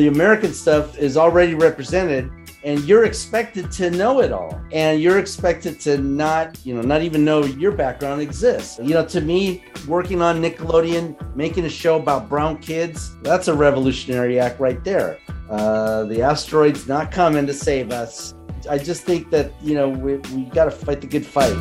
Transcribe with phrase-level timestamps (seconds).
[0.00, 2.32] the American stuff is already represented
[2.64, 7.02] and you're expected to know it all and you're expected to not you know not
[7.02, 8.78] even know your background exists.
[8.82, 13.54] You know to me working on nickelodeon making a show about brown kids that's a
[13.54, 15.18] revolutionary act right there.
[15.50, 18.32] Uh, the asteroid's not coming to save us.
[18.70, 21.54] I just think that you know we, we got to fight the good fight.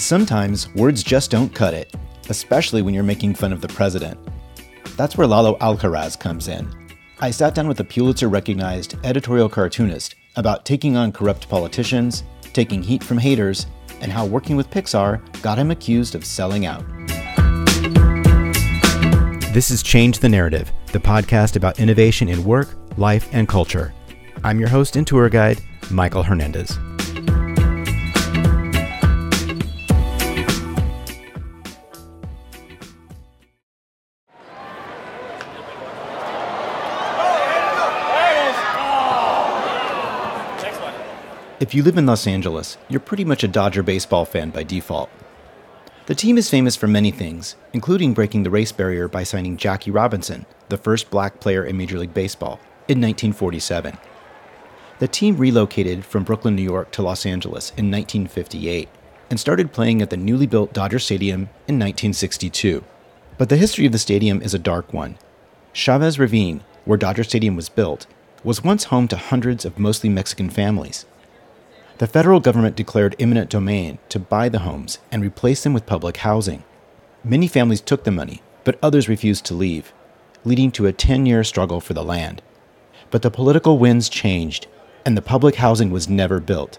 [0.00, 1.92] Sometimes words just don't cut it
[2.28, 4.18] especially when you're making fun of the president
[4.96, 6.68] that's where lalo alcaraz comes in
[7.18, 12.82] I sat down with a Pulitzer recognized editorial cartoonist about taking on corrupt politicians, taking
[12.82, 13.66] heat from haters,
[14.02, 16.84] and how working with Pixar got him accused of selling out.
[19.54, 23.94] This is Change the Narrative, the podcast about innovation in work, life, and culture.
[24.44, 26.78] I'm your host and tour guide, Michael Hernandez.
[41.58, 45.08] If you live in Los Angeles, you're pretty much a Dodger baseball fan by default.
[46.04, 49.90] The team is famous for many things, including breaking the race barrier by signing Jackie
[49.90, 53.96] Robinson, the first black player in Major League Baseball, in 1947.
[54.98, 58.90] The team relocated from Brooklyn, New York to Los Angeles in 1958
[59.30, 62.84] and started playing at the newly built Dodger Stadium in 1962.
[63.38, 65.16] But the history of the stadium is a dark one.
[65.72, 68.06] Chavez Ravine, where Dodger Stadium was built,
[68.44, 71.06] was once home to hundreds of mostly Mexican families.
[71.98, 76.18] The federal government declared eminent domain to buy the homes and replace them with public
[76.18, 76.62] housing.
[77.24, 79.94] Many families took the money, but others refused to leave,
[80.44, 82.42] leading to a 10 year struggle for the land.
[83.10, 84.66] But the political winds changed,
[85.06, 86.78] and the public housing was never built.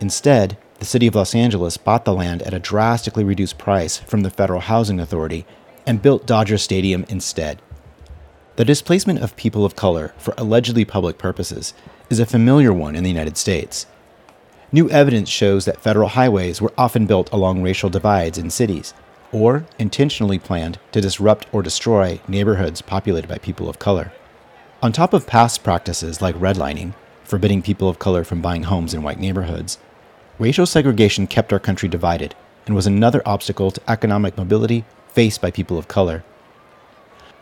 [0.00, 4.20] Instead, the city of Los Angeles bought the land at a drastically reduced price from
[4.20, 5.46] the Federal Housing Authority
[5.86, 7.62] and built Dodger Stadium instead.
[8.56, 11.72] The displacement of people of color for allegedly public purposes
[12.10, 13.86] is a familiar one in the United States.
[14.72, 18.94] New evidence shows that federal highways were often built along racial divides in cities,
[19.30, 24.12] or intentionally planned to disrupt or destroy neighborhoods populated by people of color.
[24.82, 29.04] On top of past practices like redlining, forbidding people of color from buying homes in
[29.04, 29.78] white neighborhoods,
[30.38, 32.34] racial segregation kept our country divided
[32.66, 36.24] and was another obstacle to economic mobility faced by people of color.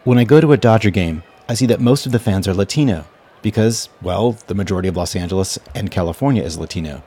[0.05, 2.55] When I go to a Dodger game, I see that most of the fans are
[2.55, 3.07] Latino
[3.41, 7.03] because, well, the majority of Los Angeles and California is Latino.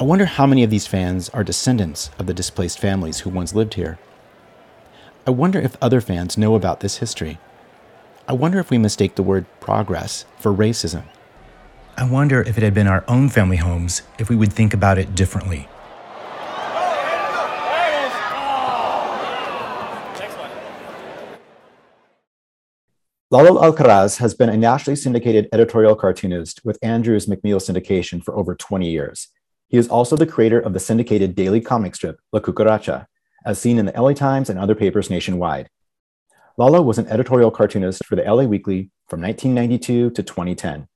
[0.00, 3.54] I wonder how many of these fans are descendants of the displaced families who once
[3.54, 3.98] lived here.
[5.26, 7.36] I wonder if other fans know about this history.
[8.26, 11.04] I wonder if we mistake the word progress for racism.
[11.98, 14.96] I wonder if it had been our own family homes, if we would think about
[14.96, 15.68] it differently.
[23.30, 28.54] Lalo Alcaraz has been a nationally syndicated editorial cartoonist with Andrews McMeel syndication for over
[28.54, 29.28] 20 years.
[29.70, 33.06] He is also the creator of the syndicated daily comic strip, La Cucaracha,
[33.46, 35.70] as seen in the LA Times and other papers nationwide.
[36.56, 40.88] Lalo was an editorial cartoonist for the LA Weekly from 1992 to 2010.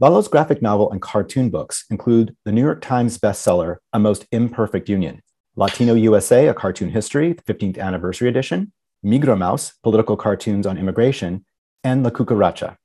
[0.00, 4.88] Lalo's graphic novel and cartoon books include the New York Times bestseller, A Most Imperfect
[4.88, 5.20] Union,
[5.54, 8.72] Latino USA, A Cartoon History, 15th Anniversary Edition,
[9.04, 11.44] Migra Mouse, Political Cartoons on Immigration,
[11.84, 12.76] and La Cucaracha.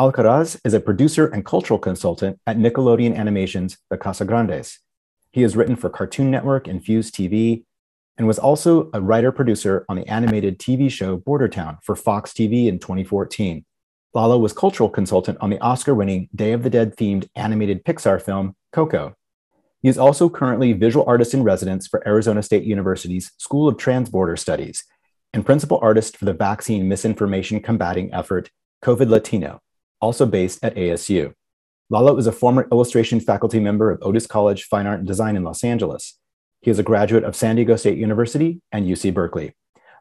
[0.00, 4.78] Alcaraz is a producer and cultural consultant at Nickelodeon Animation's The Casagrandes,
[5.30, 7.64] he has written for Cartoon Network and Fuse TV,
[8.16, 12.32] and was also a writer producer on the animated TV show Border Town for Fox
[12.32, 13.64] TV in 2014.
[14.14, 18.20] Lalo was cultural consultant on the Oscar winning Day of the Dead themed animated Pixar
[18.20, 19.14] film Coco.
[19.82, 24.38] He is also currently visual artist in residence for Arizona State University's School of Transborder
[24.38, 24.84] Studies
[25.32, 28.50] and principal artist for the vaccine misinformation combating effort
[28.82, 29.60] COVID Latino,
[30.00, 31.32] also based at ASU.
[31.90, 35.42] Lalo is a former illustration faculty member of Otis College Fine Art and Design in
[35.42, 36.18] Los Angeles.
[36.60, 39.54] He is a graduate of San Diego State University and UC Berkeley.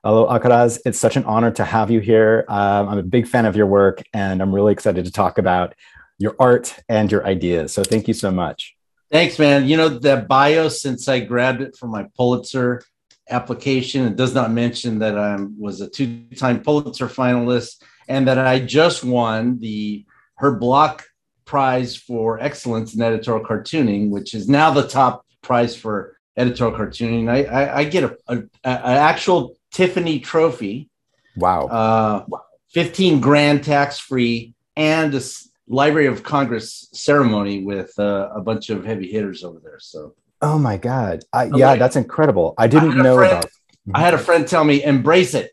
[0.03, 2.43] Lalo Alcaraz, it's such an honor to have you here.
[2.49, 5.75] Um, I'm a big fan of your work, and I'm really excited to talk about
[6.17, 7.73] your art and your ideas.
[7.73, 8.75] So thank you so much.
[9.09, 9.65] Thanks, man.
[9.65, 12.83] You know, the bio, since I grabbed it from my Pulitzer
[13.29, 18.37] application, it does not mention that I was a two time Pulitzer finalist and that
[18.37, 21.05] I just won the Herb Block
[21.47, 27.29] prize for excellence in editorial cartooning, which is now the top prize for editorial cartooning.
[27.29, 30.89] I, I, I get a, a, a, actual Tiffany trophy.
[31.35, 31.67] Wow.
[31.67, 32.25] Uh,
[32.73, 35.21] 15 grand tax free and a
[35.67, 39.79] Library of Congress ceremony with uh, a bunch of heavy hitters over there.
[39.79, 40.13] So.
[40.41, 41.23] Oh my God.
[41.33, 42.53] I, yeah, like, that's incredible.
[42.57, 43.51] I didn't know friend, about
[43.93, 45.51] I had a friend tell me, embrace it.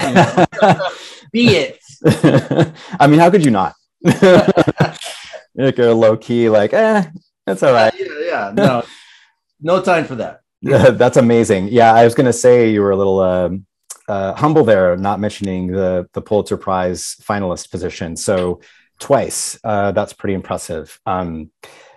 [0.00, 0.46] You know?
[1.32, 1.80] Be it
[2.98, 3.74] I mean, how could you not?
[5.64, 7.04] like you're low key, like, eh,
[7.46, 7.92] that's all right.
[7.96, 8.84] Yeah, yeah, no,
[9.60, 10.42] no time for that.
[10.62, 11.68] that's amazing.
[11.68, 13.66] Yeah, I was going to say you were a little um,
[14.08, 18.16] uh, humble there, not mentioning the the Pulitzer Prize finalist position.
[18.16, 18.60] So
[18.98, 21.00] twice, uh, that's pretty impressive.
[21.06, 21.50] Um,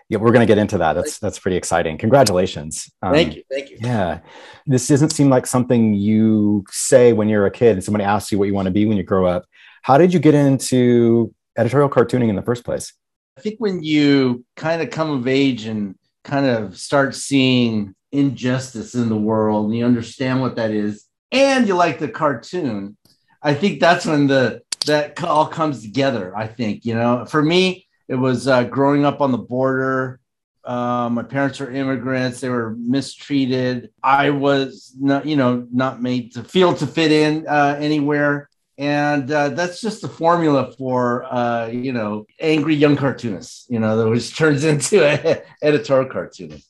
[0.10, 0.94] yeah, we're going to get into that.
[0.94, 1.98] That's that's pretty exciting.
[1.98, 2.92] Congratulations.
[3.01, 3.44] Um, thank you.
[3.51, 3.77] Thank you.
[3.81, 4.19] Yeah,
[4.65, 8.38] this doesn't seem like something you say when you're a kid and somebody asks you
[8.38, 9.45] what you want to be when you grow up.
[9.81, 12.94] How did you get into editorial cartooning in the first place?
[13.38, 18.94] I think when you kind of come of age and kind of start seeing injustice
[18.94, 22.95] in the world and you understand what that is and you like the cartoon
[23.41, 27.25] i think that's when the that all comes together i think you know?
[27.25, 30.19] For me it was uh, growing up on the border
[30.63, 33.89] uh, my parents were immigrants they were mistreated.
[34.01, 39.31] I was not you know not made to feel to fit in uh, anywhere and
[39.31, 44.09] uh, that's just the formula for uh, you know angry young cartoonists you know that
[44.09, 46.69] which turns into an editorial cartoonist.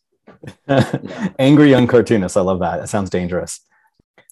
[1.40, 2.82] Angry young cartoonist i love that.
[2.82, 3.62] It sounds dangerous.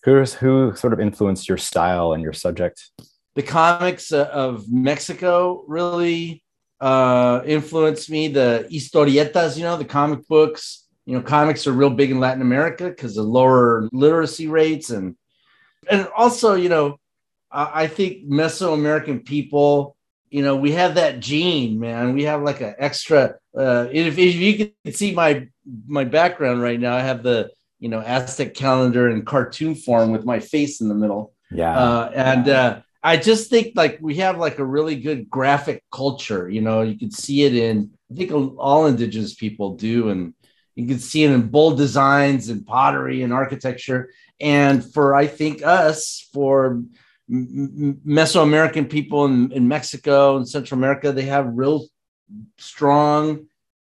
[0.03, 2.89] Who's who sort of influenced your style and your subject?
[3.35, 6.43] The comics uh, of mexico really
[6.81, 8.27] uh, influenced me.
[8.27, 12.41] The historietas you know the comic books you know comics are real big in latin
[12.41, 15.15] america because of lower literacy rates and
[15.89, 16.97] and also you know
[17.51, 19.95] I think Mesoamerican people,
[20.29, 22.13] you know, we have that gene, man.
[22.13, 23.35] We have like an extra.
[23.57, 25.47] Uh, if, if you can see my
[25.87, 30.23] my background right now, I have the you know Aztec calendar in cartoon form with
[30.25, 31.33] my face in the middle.
[31.51, 35.83] Yeah, uh, and uh, I just think like we have like a really good graphic
[35.91, 36.49] culture.
[36.49, 37.91] You know, you can see it in.
[38.11, 40.33] I think all indigenous people do, and
[40.75, 44.11] you can see it in bold designs and pottery and architecture.
[44.39, 46.81] And for I think us for
[47.31, 51.87] Mesoamerican people in, in Mexico and Central America, they have real
[52.57, 53.47] strong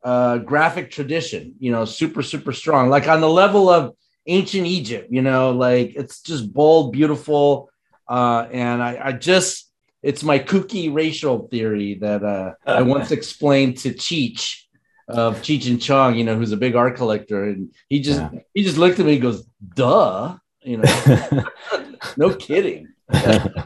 [0.04, 3.96] uh, graphic tradition, you know, super, super strong, like on the level of
[4.26, 7.70] ancient Egypt, you know, like it's just bold, beautiful.
[8.08, 9.70] Uh, and I, I just,
[10.02, 14.60] it's my kooky racial theory that uh, I once explained to Cheech
[15.08, 17.44] of Cheech and Chong, you know, who's a big art collector.
[17.44, 18.40] And he just, yeah.
[18.52, 21.44] he just looked at me and goes, duh, you know,
[22.16, 22.93] no kidding.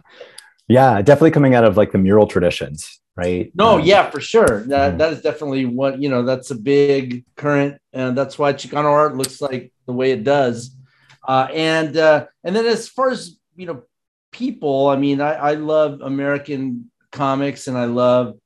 [0.69, 3.51] yeah, definitely coming out of like the mural traditions, right?
[3.55, 4.65] No, um, yeah, for sure.
[4.65, 4.99] That mm-hmm.
[4.99, 6.23] that is definitely what you know.
[6.23, 10.75] That's a big current, and that's why Chicano art looks like the way it does.
[11.27, 13.83] Uh, and uh, and then as far as you know,
[14.33, 18.39] people, I mean, I, I love American comics, and I love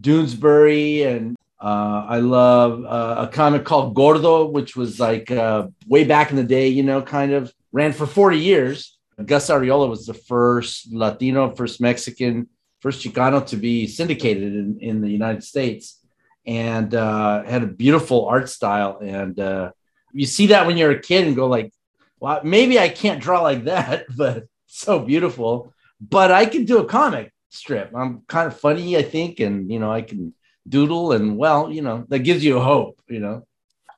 [0.00, 6.02] Doonesbury, and uh, I love uh, a comic called Gordo, which was like uh, way
[6.02, 8.98] back in the day, you know, kind of ran for 40 years.
[9.24, 12.48] Gus Arriola was the first Latino, first Mexican,
[12.80, 16.00] first Chicano to be syndicated in, in the United States
[16.46, 18.98] and uh, had a beautiful art style.
[19.00, 19.72] And uh,
[20.12, 21.72] you see that when you're a kid and go like,
[22.18, 25.72] well, maybe I can't draw like that, but so beautiful.
[26.00, 27.92] But I can do a comic strip.
[27.94, 30.34] I'm kind of funny, I think, and you know, I can
[30.68, 33.46] doodle and well, you know, that gives you hope, you know.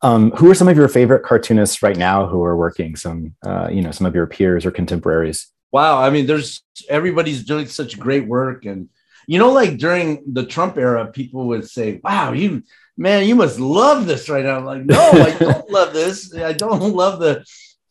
[0.05, 2.95] Um, who are some of your favorite cartoonists right now who are working?
[2.95, 5.47] Some, uh, you know, some of your peers or contemporaries.
[5.73, 8.91] Wow, I mean, there's everybody's doing such great work, and
[9.27, 12.65] you know, like during the Trump era, people would say, "Wow, you
[12.99, 16.35] man, you must love this right now." I'm like, no, I don't love this.
[16.35, 17.43] I don't love the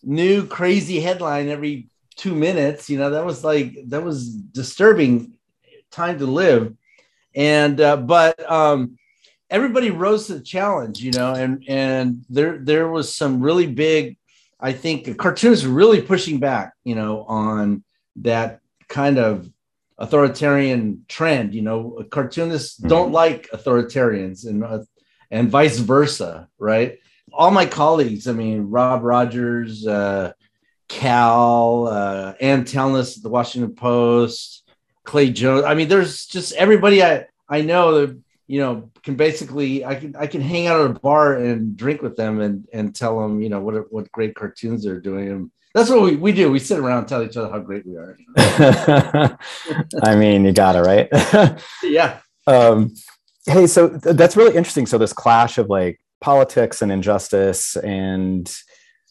[0.04, 2.92] new crazy headline every two minutes.
[2.92, 5.34] You know, that was like that was disturbing
[5.90, 6.76] time to live,
[7.34, 9.00] and uh, but um,
[9.54, 14.18] everybody rose to the challenge, you know, and and there there was some really big,
[14.60, 17.84] I think, cartoons really pushing back, you know, on
[18.18, 19.48] that kind of
[20.00, 21.54] authoritarian trend.
[21.54, 22.90] You know, cartoonists mm-hmm.
[22.90, 24.80] don't like authoritarians, and uh,
[25.32, 26.98] and vice versa, right?
[27.32, 30.34] All my colleagues, I mean, Rob Rogers, uh,
[30.88, 34.64] Cal, uh, Ann Telnaes at the Washington Post,
[35.04, 35.64] Clay Jones.
[35.64, 38.20] I mean, there's just everybody I I know that
[38.54, 42.04] you know can basically I can I can hang out at a bar and drink
[42.04, 45.28] with them and and tell them you know what what great cartoons they're doing.
[45.30, 46.52] And that's what we, we do.
[46.52, 48.16] We sit around and tell each other how great we are.
[50.04, 51.60] I mean you got it right?
[51.84, 52.20] Yeah.
[52.46, 52.94] Um
[53.48, 54.86] hey so th- that's really interesting.
[54.86, 58.56] So this clash of like politics and injustice and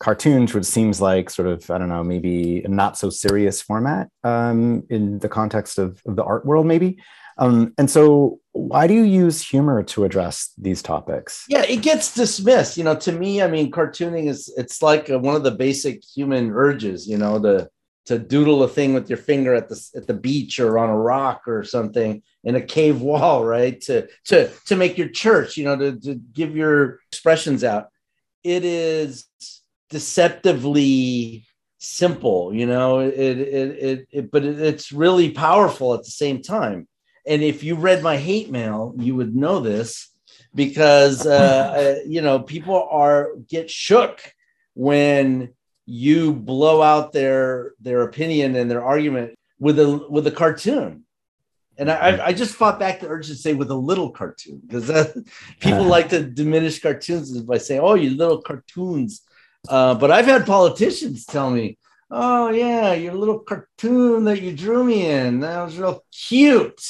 [0.00, 4.08] cartoons which seems like sort of i don't know maybe a not so serious format
[4.24, 6.98] um, in the context of, of the art world maybe
[7.42, 11.44] um, and so, why do you use humor to address these topics?
[11.48, 12.76] Yeah, it gets dismissed.
[12.76, 16.04] You know, to me, I mean, cartooning is it's like a, one of the basic
[16.04, 17.08] human urges.
[17.08, 17.68] You know, the
[18.06, 20.96] to doodle a thing with your finger at the at the beach or on a
[20.96, 23.80] rock or something in a cave wall, right?
[23.82, 27.88] To to to make your church, you know, to, to give your expressions out.
[28.44, 29.24] It is
[29.90, 31.44] deceptively
[31.78, 33.00] simple, you know.
[33.00, 36.86] It it it, it but it, it's really powerful at the same time.
[37.26, 40.10] And if you read my hate mail, you would know this
[40.54, 44.20] because uh, uh, you know people are get shook
[44.74, 45.52] when
[45.86, 51.04] you blow out their their opinion and their argument with a with a cartoon.
[51.78, 54.90] And I, I just fought back the urge to say with a little cartoon because
[54.90, 55.10] uh,
[55.60, 59.22] people like to diminish cartoons by saying, "Oh, you little cartoons."
[59.68, 61.78] Uh, but I've had politicians tell me,
[62.10, 66.82] "Oh yeah, your little cartoon that you drew me in that was real cute,"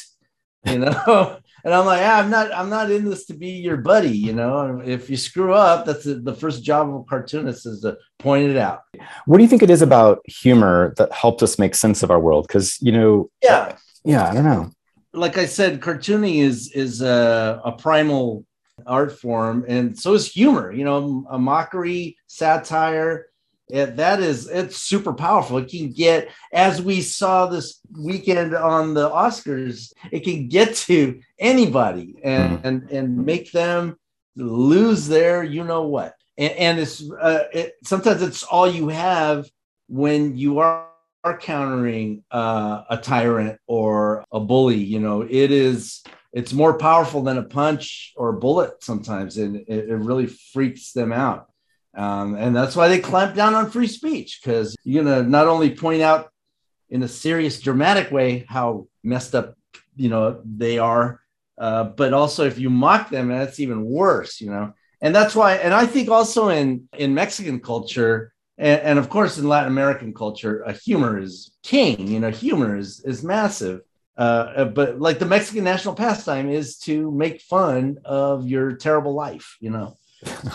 [0.65, 1.39] you know.
[1.65, 4.17] and I'm like, ah, I'm not, I'm not in this to be your buddy.
[4.17, 7.97] You know, if you screw up, that's the first job of a cartoonist is to
[8.19, 8.83] point it out.
[9.27, 12.21] What do you think it is about humor that helped us make sense of our
[12.21, 12.47] world?
[12.49, 14.71] Because you know, yeah, yeah, I don't know.
[15.15, 18.45] Like I said, cartooning is is a, a primal
[18.87, 20.73] art form, and so is humor.
[20.73, 23.27] You know, a mockery, satire
[23.71, 25.59] it, that is it's super powerful.
[25.59, 31.21] It can get as we saw this weekend on the oscars it can get to
[31.39, 32.67] anybody and mm-hmm.
[32.67, 33.97] and, and make them
[34.37, 36.15] lose their you know what.
[36.37, 39.49] And, and it's uh, it, sometimes it's all you have
[39.89, 40.89] when you are
[41.25, 45.23] are countering uh, a tyrant or a bully you know.
[45.23, 46.03] It is
[46.33, 50.93] it's more powerful than a punch or a bullet sometimes and it, it really freaks
[50.93, 51.52] them out
[51.95, 55.47] um, and that's why they clamp down on free speech because you're going to not
[55.47, 56.31] only point out
[56.89, 59.57] in a serious, dramatic way how messed up,
[59.97, 61.21] you know, they are,
[61.59, 64.73] uh, but also if you mock them, that's even worse, you know.
[65.01, 69.37] And that's why, and I think also in in Mexican culture, and, and of course
[69.37, 72.07] in Latin American culture, humor is king.
[72.07, 73.81] You know, humor is is massive.
[74.17, 79.15] Uh, uh, but like the Mexican national pastime is to make fun of your terrible
[79.15, 79.57] life.
[79.61, 79.97] You know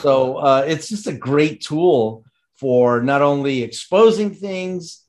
[0.01, 2.23] so uh, it's just a great tool
[2.55, 5.03] for not only exposing things,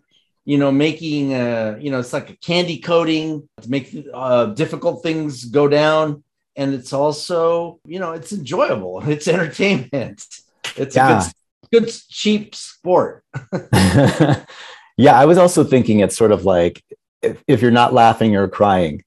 [0.45, 5.03] you know, making, uh, you know, it's like a candy coating to make uh, difficult
[5.03, 6.23] things go down.
[6.57, 9.03] And it's also, you know, it's enjoyable.
[9.07, 10.25] It's entertainment.
[10.77, 11.21] It's yeah.
[11.21, 11.33] a
[11.71, 13.25] good, good, cheap sport.
[14.97, 15.19] yeah.
[15.19, 16.83] I was also thinking it's sort of like
[17.23, 19.05] if, if you're not laughing or crying,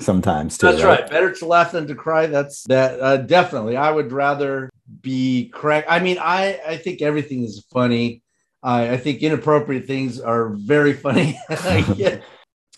[0.00, 0.66] sometimes too.
[0.66, 1.00] That's right?
[1.00, 1.10] right?
[1.10, 2.26] Better to laugh than to cry.
[2.26, 3.76] That's that uh, definitely.
[3.76, 5.88] I would rather be correct.
[5.90, 8.22] I mean, I I think everything is funny.
[8.62, 11.38] I, I think inappropriate things are very funny.
[11.96, 12.20] yeah.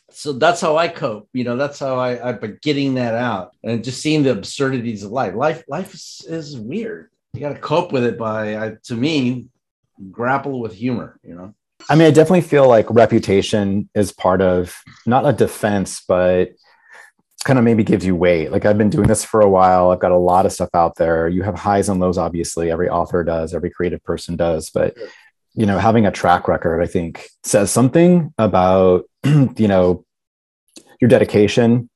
[0.09, 1.29] So that's how I cope.
[1.35, 5.03] You know, that's how I I've been getting that out and just seeing the absurdities
[5.03, 5.35] of life.
[5.35, 7.11] Life life is, is weird.
[7.35, 9.49] You got to cope with it by, I, to me,
[10.11, 11.21] grapple with humor.
[11.23, 11.55] You know.
[11.91, 16.53] I mean, I definitely feel like reputation is part of not a defense, but
[17.47, 18.51] kind of maybe gives you weight.
[18.51, 19.91] Like I've been doing this for a while.
[19.91, 21.29] I've got a lot of stuff out there.
[21.29, 22.73] You have highs and lows, obviously.
[22.73, 24.69] Every author does, every creative person does.
[24.69, 24.97] But
[25.55, 30.05] you know, having a track record, I think, says something about you know
[31.01, 31.89] your dedication,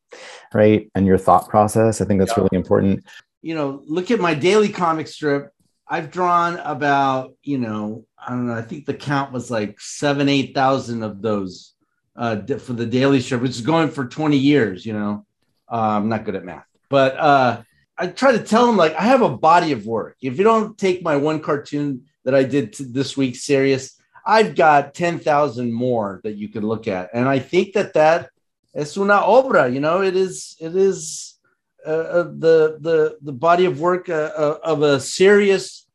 [0.54, 2.00] right, and your thought process.
[2.00, 2.44] I think that's yeah.
[2.44, 3.04] really important.
[3.42, 5.52] You know, look at my daily comic strip.
[5.88, 8.54] I've drawn about you know I don't know.
[8.54, 11.74] I think the count was like seven, eight thousand of those
[12.14, 14.86] uh, for the daily strip, which is going for twenty years.
[14.86, 15.26] You know,
[15.70, 17.62] uh, I'm not good at math, but uh,
[17.96, 20.16] I try to tell them like I have a body of work.
[20.22, 24.94] If you don't take my one cartoon that I did this week serious, I've got
[24.94, 28.30] ten thousand more that you could look at, and I think that that
[28.74, 29.72] es una obra.
[29.72, 31.38] You know, it is it is
[31.86, 35.86] uh, uh the the the body of work uh, uh, of a serious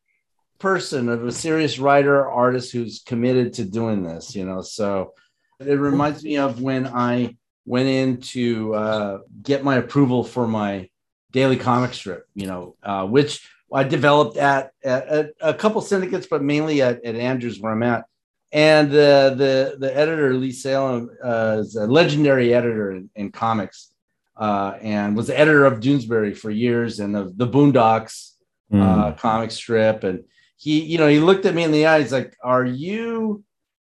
[0.58, 4.34] person, of a serious writer artist who's committed to doing this.
[4.34, 5.14] You know, so
[5.60, 10.88] it reminds me of when I went in to uh, get my approval for my
[11.32, 16.28] daily comic strip, you know, uh, which I developed at, at, at, a couple syndicates,
[16.28, 18.04] but mainly at, at Andrews, where I'm at.
[18.52, 23.90] And uh, the the editor Lee Salem uh, is a legendary editor in, in comics,
[24.36, 28.34] uh, and was the editor of Doonesbury for years and of the Boondocks
[28.72, 29.18] mm.
[29.18, 30.04] comic strip.
[30.04, 30.24] And
[30.56, 33.44] he, you know, he looked at me in the eyes like, "Are you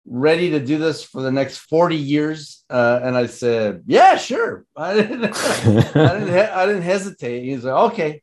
[0.04, 2.64] ready to do this for the next 40 years?
[2.68, 4.64] Uh, and I said, yeah, sure.
[4.76, 7.44] I didn't, I didn't, he- I didn't hesitate.
[7.44, 8.22] He's like, okay,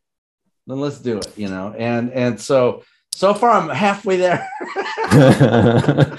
[0.67, 1.73] then let's do it, you know?
[1.77, 4.47] And, and so, so far I'm halfway there.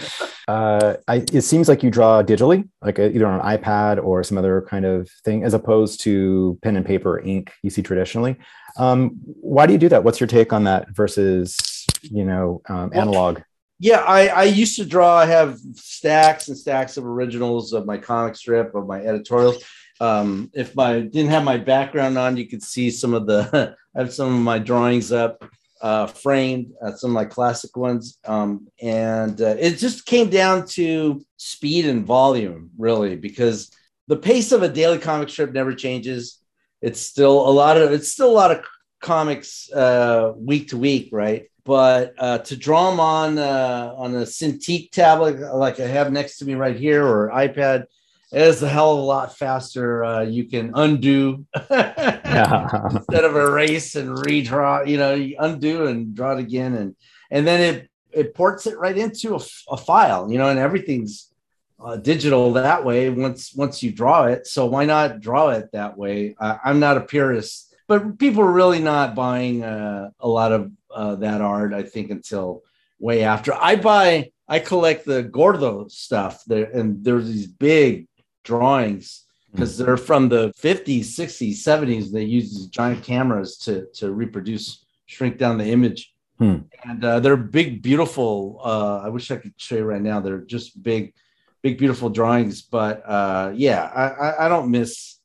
[0.48, 4.24] uh, I, it seems like you draw digitally, like a, either on an iPad or
[4.24, 8.36] some other kind of thing, as opposed to pen and paper ink you see traditionally.
[8.76, 10.04] Um, why do you do that?
[10.04, 11.56] What's your take on that versus,
[12.02, 13.40] you know, um, analog?
[13.80, 15.16] Yeah, I, I used to draw.
[15.16, 19.64] I have stacks and stacks of originals of my comic strip of my editorials.
[20.00, 23.74] Um, if my didn't have my background on, you could see some of the.
[23.96, 25.42] I have some of my drawings up,
[25.80, 30.66] uh, framed, uh, some of my classic ones, um, and uh, it just came down
[30.68, 33.70] to speed and volume, really, because
[34.08, 36.38] the pace of a daily comic strip never changes.
[36.82, 37.92] It's still a lot of.
[37.92, 38.62] It's still a lot of
[39.00, 41.50] comics uh, week to week, right?
[41.64, 46.38] but uh, to draw them on uh, on a Cintiq tablet like I have next
[46.38, 47.84] to me right here or iPad
[48.32, 50.04] is a hell of a lot faster.
[50.04, 54.86] Uh, you can undo instead of erase and redraw.
[54.86, 56.96] You know, you undo and draw it again, and
[57.30, 59.40] and then it it ports it right into a,
[59.70, 60.30] a file.
[60.30, 61.32] You know, and everything's
[61.82, 64.46] uh, digital that way once once you draw it.
[64.46, 66.36] So why not draw it that way?
[66.40, 71.16] I'm not a purist, but people are really not buying uh, a lot of uh,
[71.16, 72.62] that art, I think, until
[73.00, 73.52] way after.
[73.52, 78.06] I buy, I collect the Gordo stuff there, and there's these big
[78.44, 79.86] drawings because mm-hmm.
[79.86, 82.12] they're from the 50s, 60s, 70s.
[82.12, 86.14] They use these giant cameras to to reproduce, shrink down the image.
[86.38, 86.58] Hmm.
[86.84, 88.60] And uh, they're big, beautiful.
[88.64, 90.20] Uh, I wish I could show you right now.
[90.20, 91.12] They're just big,
[91.60, 92.62] big, beautiful drawings.
[92.62, 95.19] But uh, yeah, I, I, I don't miss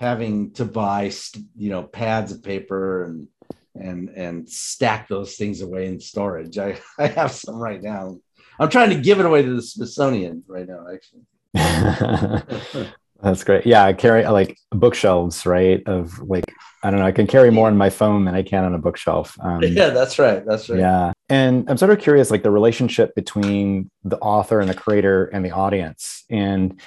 [0.00, 1.12] having to buy,
[1.56, 3.28] you know, pads of paper and
[3.74, 6.56] and and stack those things away in storage.
[6.56, 8.18] I, I have some right now.
[8.58, 11.26] I'm trying to give it away to the Smithsonian right now, actually.
[13.22, 13.66] That's great.
[13.66, 15.82] Yeah, I carry like bookshelves, right?
[15.86, 16.50] Of like,
[16.82, 18.78] I don't know, I can carry more on my phone than I can on a
[18.78, 19.36] bookshelf.
[19.40, 20.44] Um, yeah, that's right.
[20.46, 20.78] That's right.
[20.78, 21.12] Yeah.
[21.28, 25.44] And I'm sort of curious, like the relationship between the author and the creator and
[25.44, 26.24] the audience.
[26.30, 26.80] And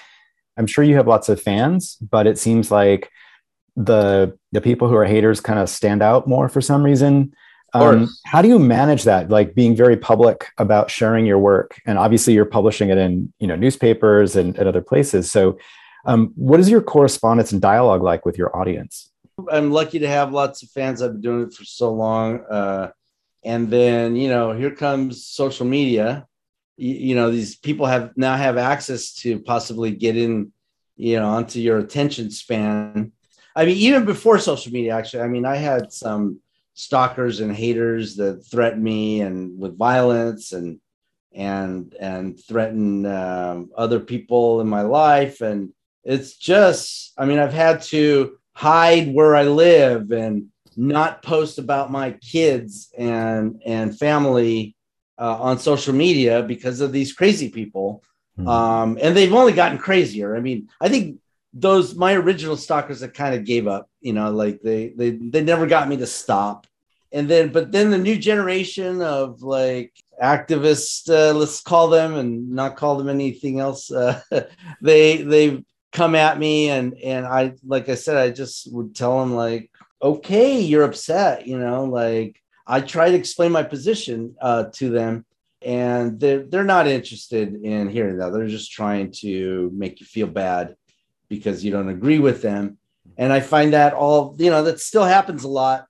[0.57, 3.09] I'm sure you have lots of fans, but it seems like
[3.75, 7.33] the the people who are haters kind of stand out more for some reason.
[7.75, 9.29] Um, how do you manage that?
[9.29, 13.47] Like being very public about sharing your work, and obviously you're publishing it in you
[13.47, 15.31] know newspapers and, and other places.
[15.31, 15.57] So,
[16.05, 19.09] um, what is your correspondence and dialogue like with your audience?
[19.51, 21.01] I'm lucky to have lots of fans.
[21.01, 22.91] I've been doing it for so long, uh,
[23.43, 26.27] and then you know here comes social media.
[26.83, 30.51] You, you know these people have now have access to possibly get in,
[30.95, 33.11] you know, onto your attention span.
[33.55, 36.39] I mean, even before social media, actually, I mean, I had some
[36.73, 40.79] stalkers and haters that threatened me and with violence and
[41.31, 45.41] and and threaten um, other people in my life.
[45.41, 51.59] And it's just i mean i've had to hide where i live and not post
[51.59, 54.72] about my kids and and family
[55.17, 58.03] uh, on social media because of these crazy people.
[58.37, 58.47] Mm-hmm.
[58.47, 60.35] um, and they've only gotten crazier.
[60.35, 61.19] I mean i think
[61.53, 65.43] those my original stalkers that kind of gave up you know like they they they
[65.43, 66.67] never got me to stop.
[67.11, 72.49] And then but then the new generation of like activists uh, let's call them and
[72.51, 74.19] not call them anything else uh,
[74.81, 79.19] they they come at me and and i like i said i just would tell
[79.19, 79.69] them like
[80.01, 85.25] okay you're upset you know like i try to explain my position uh, to them
[85.63, 90.27] and they're, they're not interested in hearing that they're just trying to make you feel
[90.27, 90.75] bad
[91.29, 92.77] because you don't agree with them.
[93.17, 95.85] And I find that all, you know, that still happens a lot.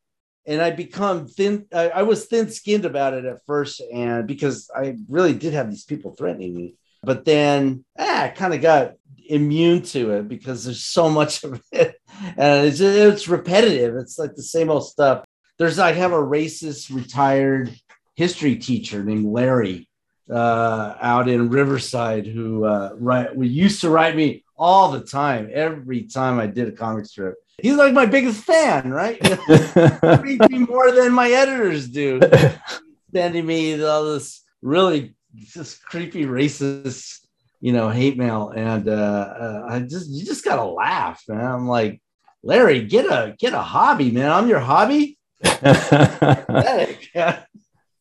[0.45, 4.69] And I become thin, I, I was thin skinned about it at first, and because
[4.75, 6.75] I really did have these people threatening me.
[7.01, 11.61] But then ah, I kind of got immune to it because there's so much of
[11.71, 11.95] it.
[12.37, 13.95] And it's, it's repetitive.
[13.95, 15.25] It's like the same old stuff.
[15.63, 17.73] There's, I have a racist retired
[18.15, 19.87] history teacher named Larry
[20.29, 25.49] uh, out in Riverside who uh, write, we used to write me all the time,
[25.53, 27.35] every time I did a comic strip.
[27.61, 29.17] He's like my biggest fan, right?
[30.21, 32.19] Reads me more than my editors do.
[33.13, 37.19] Sending me all this really just creepy racist,
[37.61, 41.39] you know, hate mail, and uh, uh, I just you just gotta laugh, man.
[41.39, 42.01] I'm like,
[42.43, 44.29] Larry, get a get a hobby, man.
[44.29, 45.17] I'm your hobby.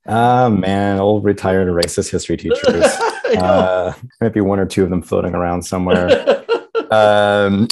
[0.06, 2.64] Ah, man, old retired racist history teachers.
[3.38, 3.92] uh,
[4.32, 6.44] be one or two of them floating around somewhere.
[6.90, 7.68] um,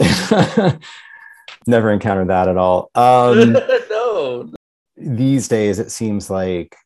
[1.66, 2.90] never encountered that at all.
[2.94, 3.54] Um,
[3.90, 4.52] no.
[4.96, 6.76] These days, it seems like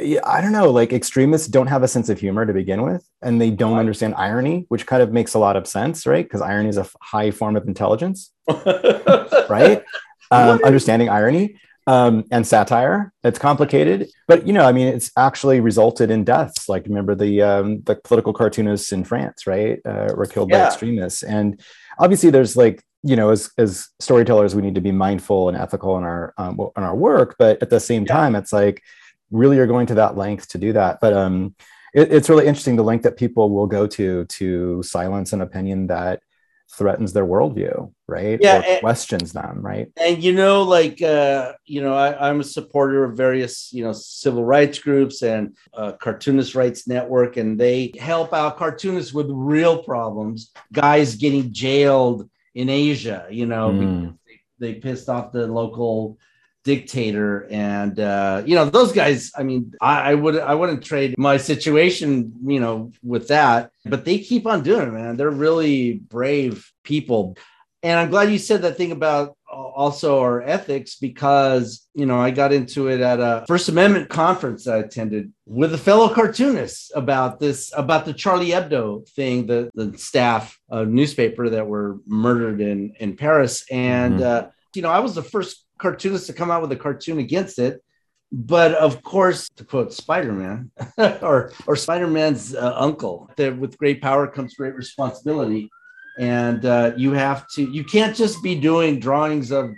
[0.00, 3.40] I don't know, like extremists don't have a sense of humor to begin with, and
[3.40, 6.24] they don't understand irony, which kind of makes a lot of sense, right?
[6.24, 8.30] Because irony is a high form of intelligence,
[9.48, 9.82] right?
[10.30, 13.12] Um, understanding irony um, and satire.
[13.22, 16.68] It's complicated, but you know, I mean, it's actually resulted in deaths.
[16.68, 20.64] Like remember the um, the political cartoonists in France, right, uh, were killed yeah.
[20.64, 21.60] by extremists, and
[21.98, 25.96] obviously there's like you know, as as storytellers, we need to be mindful and ethical
[25.96, 28.12] in our um, in our work, but at the same yeah.
[28.14, 28.82] time, it's like
[29.30, 31.54] really you're going to that length to do that, but um
[31.94, 35.88] it, it's really interesting the length that people will go to to silence an opinion
[35.88, 36.20] that
[36.70, 38.38] threatens their worldview, right?
[38.40, 39.88] Yeah, or and, questions them, right?
[39.96, 43.92] And you know, like uh, you know, I, am a supporter of various you know
[43.92, 49.82] civil rights groups and uh, Cartoonist Rights Network, and they help out cartoonists with real
[49.82, 50.52] problems.
[50.72, 54.18] Guys getting jailed in Asia, you know, mm.
[54.58, 56.18] they, they pissed off the local
[56.66, 57.46] dictator.
[57.48, 61.36] And uh, you know those guys i mean I, I, would i wouldn't trade my
[61.36, 65.16] situation you know with that but they keep on doing it man.
[65.16, 67.38] They're really brave people.
[67.82, 72.30] And i'm glad you said that thing about also our ethics because you know i
[72.30, 77.38] got into it at a first amendment conference i attended with a fellow cartoonist about
[77.38, 82.94] this about the charlie hebdo thing the, the staff uh, newspaper that were murdered in
[82.98, 83.64] in paris.
[83.70, 84.46] And mm-hmm.
[84.46, 87.58] uh, you know i was the first cartoonist to come out with a cartoon against
[87.58, 87.82] it.
[88.32, 94.26] But of course, to quote Spider-Man or or Spider-Man's uh, uncle, that with great power
[94.26, 95.70] comes great responsibility,
[96.18, 99.70] and uh, you have to you can't just be doing drawings of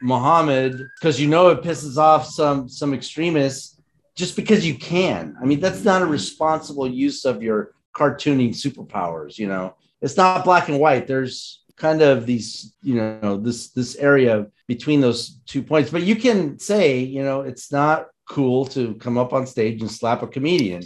[0.00, 3.80] Muhammad because you know it pisses off some some extremists
[4.16, 5.36] just because you can.
[5.40, 9.38] I mean, that's not a responsible use of your cartooning superpowers.
[9.38, 11.06] You know, it's not black and white.
[11.06, 15.90] There's kind of these you know this this area between those two points.
[15.90, 19.90] But you can say you know it's not cool to come up on stage and
[19.90, 20.82] slap a comedian.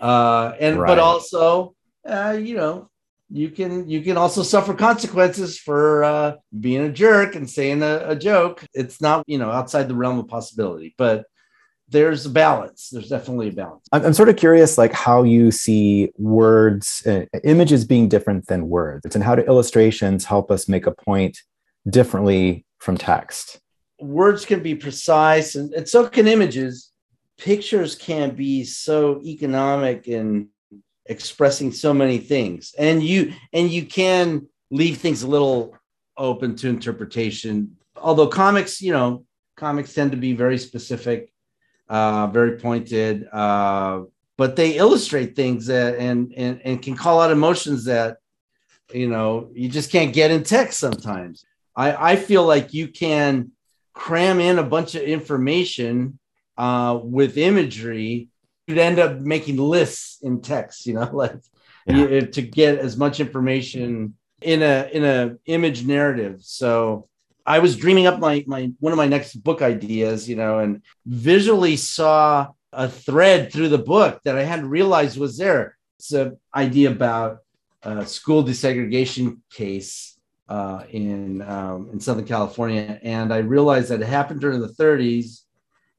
[0.00, 0.88] Uh and right.
[0.88, 1.74] but also
[2.06, 2.88] uh you know
[3.30, 8.04] you can you can also suffer consequences for uh being a jerk and saying a,
[8.08, 8.64] a joke.
[8.74, 10.94] It's not you know outside the realm of possibility.
[10.98, 11.24] But
[11.88, 12.88] there's a balance.
[12.90, 13.86] There's definitely a balance.
[13.92, 18.68] I'm, I'm sort of curious, like how you see words, uh, images being different than
[18.68, 21.38] words, and how do illustrations help us make a point
[21.88, 23.60] differently from text?
[24.00, 26.90] Words can be precise, and, and so can images.
[27.36, 30.48] Pictures can be so economic in
[31.06, 35.76] expressing so many things, and you and you can leave things a little
[36.16, 37.76] open to interpretation.
[37.96, 39.24] Although comics, you know,
[39.56, 41.33] comics tend to be very specific
[41.94, 44.02] uh, very pointed, uh,
[44.36, 48.16] but they illustrate things that and, and and can call out emotions that
[48.92, 51.44] you know you just can't get in text sometimes.
[51.76, 53.52] I, I feel like you can
[53.92, 56.18] cram in a bunch of information
[56.58, 58.28] uh, with imagery.
[58.66, 61.36] You'd end up making lists in text, you know, like
[61.86, 61.96] yeah.
[61.96, 66.38] you, to get as much information in a in a image narrative.
[66.40, 67.08] So
[67.46, 70.82] I was dreaming up my my one of my next book ideas, you know, and
[71.04, 75.76] visually saw a thread through the book that I hadn't realized was there.
[75.98, 77.38] It's an idea about
[77.82, 84.06] a school desegregation case uh, in um, in Southern California, and I realized that it
[84.06, 85.40] happened during the 30s,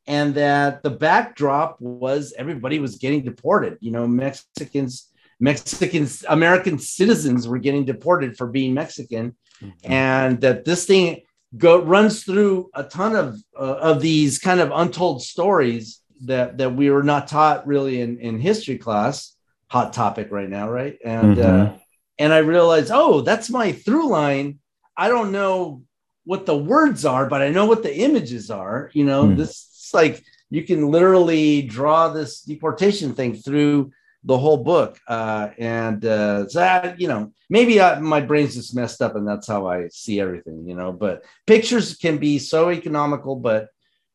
[0.08, 3.77] and that the backdrop was everybody was getting deported.
[3.81, 9.91] You know, Mexicans, Mexicans, American citizens were getting deported for being Mexican, mm-hmm.
[9.91, 11.21] and that this thing
[11.57, 16.75] go runs through a ton of uh, of these kind of untold stories that that
[16.75, 19.35] we were not taught really in in history class
[19.67, 21.75] hot topic right now right and uh, mm-hmm.
[21.75, 21.79] uh,
[22.19, 24.59] and i realized oh that's my through line
[24.95, 25.83] i don't know
[26.23, 29.37] what the words are but i know what the images are you know mm.
[29.37, 33.91] this like you can literally draw this deportation thing through
[34.25, 34.99] the whole book.
[35.07, 39.27] Uh, and uh, so that, you know, maybe I, my brain's just messed up and
[39.27, 40.91] that's how I see everything, you know.
[40.91, 43.69] But pictures can be so economical, but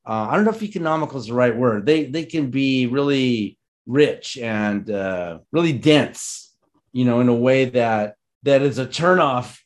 [0.07, 1.87] uh, I don't know if economical is the right word.
[1.87, 6.55] They they can be really rich and uh, really dense,
[6.93, 9.59] you know, in a way that that is a turnoff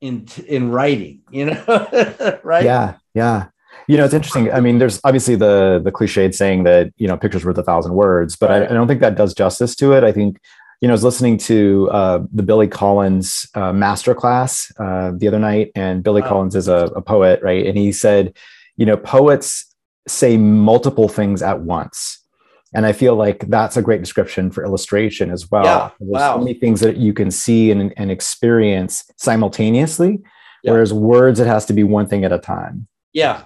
[0.00, 2.64] in in writing, you know, right?
[2.64, 3.48] Yeah, yeah.
[3.90, 4.52] You know, it's interesting.
[4.52, 7.94] I mean, there's obviously the the cliched saying that you know pictures worth a thousand
[7.94, 8.62] words, but right.
[8.62, 10.04] I, I, don't think that does justice to it.
[10.04, 10.38] I think
[10.80, 15.40] you know, I was listening to uh, the Billy Collins uh, masterclass uh, the other
[15.40, 16.28] night, and Billy wow.
[16.28, 17.66] Collins is a, a poet, right?
[17.66, 18.36] And he said,
[18.76, 19.74] you know, poets
[20.06, 22.24] say multiple things at once.
[22.72, 25.64] And I feel like that's a great description for illustration as well.
[25.64, 25.90] Yeah.
[25.98, 26.36] There's wow.
[26.36, 30.20] so many things that you can see and, and experience simultaneously,
[30.62, 30.70] yeah.
[30.70, 32.86] whereas words, it has to be one thing at a time.
[33.12, 33.42] Yeah,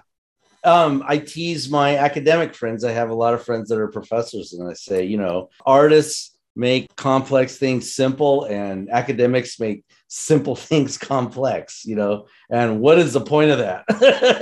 [0.64, 2.84] um, I tease my academic friends.
[2.84, 6.36] I have a lot of friends that are professors, and I say, you know, artists
[6.56, 11.84] make complex things simple, and academics make simple things complex.
[11.84, 13.84] You know, and what is the point of that?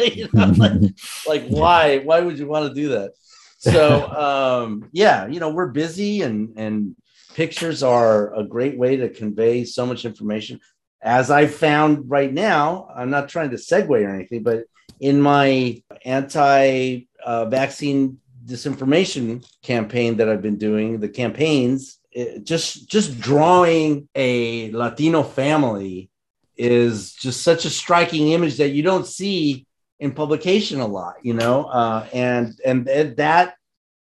[0.17, 0.95] you know, like,
[1.27, 1.99] like why?
[1.99, 3.13] Why would you want to do that?
[3.59, 6.97] So um, yeah, you know, we're busy, and and
[7.35, 10.61] pictures are a great way to convey so much information.
[11.01, 14.65] As I found right now, I'm not trying to segue or anything, but
[15.03, 22.89] in my anti uh, vaccine disinformation campaign that I've been doing, the campaigns, it, just
[22.89, 26.09] just drawing a Latino family
[26.57, 29.67] is just such a striking image that you don't see
[29.99, 32.87] in publication a lot, you know, uh, and, and
[33.17, 33.55] that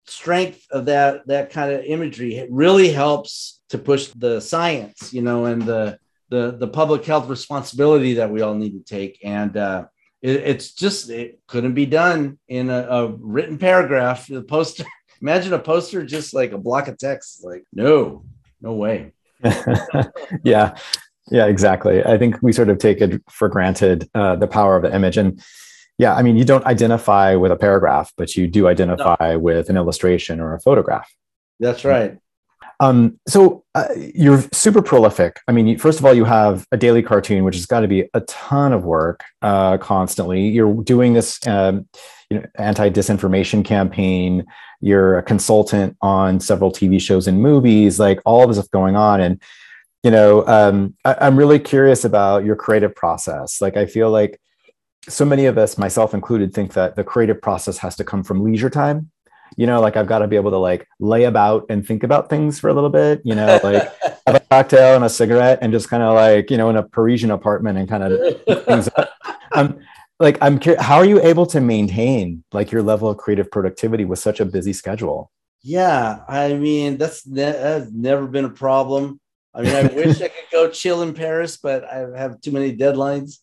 [0.07, 5.47] strength of that that kind of imagery really helps to push the science, you know,
[5.47, 9.19] and the the the public health responsibility that we all need to take.
[9.25, 9.87] And uh,
[10.22, 14.26] it, it's just it couldn't be done in a, a written paragraph.
[14.26, 14.85] The poster,
[15.20, 17.44] imagine a poster just like a block of text.
[17.44, 18.24] Like no,
[18.61, 19.12] no way.
[20.44, 20.76] yeah,
[21.30, 22.04] yeah, exactly.
[22.04, 25.16] I think we sort of take it for granted uh, the power of the image
[25.16, 25.42] and
[25.98, 29.38] yeah, I mean, you don't identify with a paragraph, but you do identify no.
[29.38, 31.08] with an illustration or a photograph.
[31.61, 32.18] That's right.
[32.83, 35.38] Um, so uh, you're super prolific.
[35.47, 38.09] I mean, first of all, you have a daily cartoon, which has got to be
[38.12, 40.49] a ton of work uh, constantly.
[40.49, 41.88] You're doing this, um,
[42.29, 44.45] you know, anti-disinformation campaign.
[44.81, 48.01] You're a consultant on several TV shows and movies.
[48.01, 49.40] Like all of this stuff going on, and
[50.03, 53.61] you know, um, I, I'm really curious about your creative process.
[53.61, 54.40] Like, I feel like
[55.09, 58.42] so many of us, myself included, think that the creative process has to come from
[58.42, 59.12] leisure time.
[59.57, 62.31] You know, like I've got to be able to like lay about and think about
[62.31, 63.83] things for a little bit, you know, like
[64.27, 66.83] have a cocktail and a cigarette and just kind of like, you know, in a
[66.83, 69.11] Parisian apartment and kind of things up.
[69.55, 69.81] Um,
[70.19, 74.07] like I'm curious, how are you able to maintain like your level of creative productivity
[74.07, 75.31] with such a busy schedule?
[75.62, 79.21] Yeah, I mean that's ne- that's never been a problem.
[79.55, 82.75] I mean, I wish I could go chill in Paris, but I have too many
[82.75, 83.41] deadlines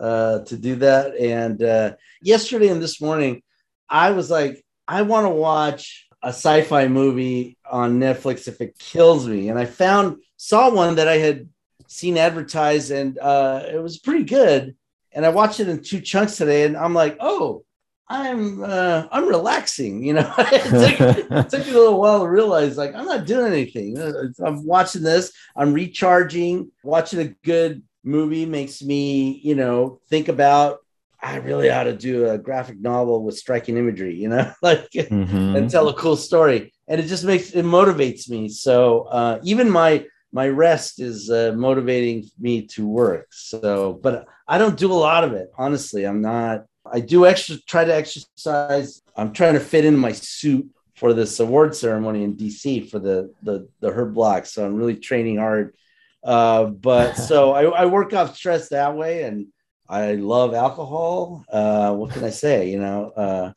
[0.00, 1.16] uh, to do that.
[1.16, 3.42] And uh, yesterday and this morning,
[3.88, 9.26] I was like, I want to watch a sci-fi movie on Netflix if it kills
[9.26, 9.48] me.
[9.48, 11.48] And I found saw one that I had
[11.88, 14.76] seen advertised, and uh, it was pretty good.
[15.12, 17.64] And I watched it in two chunks today, and I'm like, oh,
[18.08, 20.04] I'm uh, I'm relaxing.
[20.04, 23.26] You know, it, took, it took me a little while to realize like I'm not
[23.26, 23.98] doing anything.
[24.44, 25.32] I'm watching this.
[25.56, 26.70] I'm recharging.
[26.82, 30.78] Watching a good movie makes me, you know, think about
[31.22, 35.56] I really ought to do a graphic novel with striking imagery, you know, like mm-hmm.
[35.56, 36.72] and tell a cool story.
[36.88, 38.48] And it just makes it motivates me.
[38.48, 43.28] So uh, even my my rest is uh, motivating me to work.
[43.30, 45.50] So, but I don't do a lot of it.
[45.56, 46.64] Honestly, I'm not.
[46.90, 49.02] I do extra try to exercise.
[49.14, 53.32] I'm trying to fit in my suit for this award ceremony in DC for the
[53.42, 54.46] the the Herb Block.
[54.46, 55.74] So I'm really training hard
[56.24, 59.48] uh, but so I, I, work off stress that way, and
[59.88, 61.44] I love alcohol.
[61.50, 62.70] Uh, what can I say?
[62.70, 63.52] You know, uh,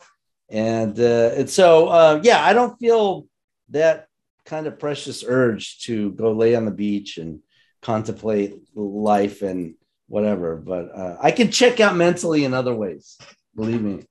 [0.49, 3.27] and uh, and so uh, yeah, I don't feel
[3.69, 4.07] that
[4.45, 7.39] kind of precious urge to go lay on the beach and
[7.81, 9.75] contemplate life and
[10.07, 10.55] whatever.
[10.55, 13.17] But uh, I can check out mentally in other ways.
[13.55, 14.03] Believe me.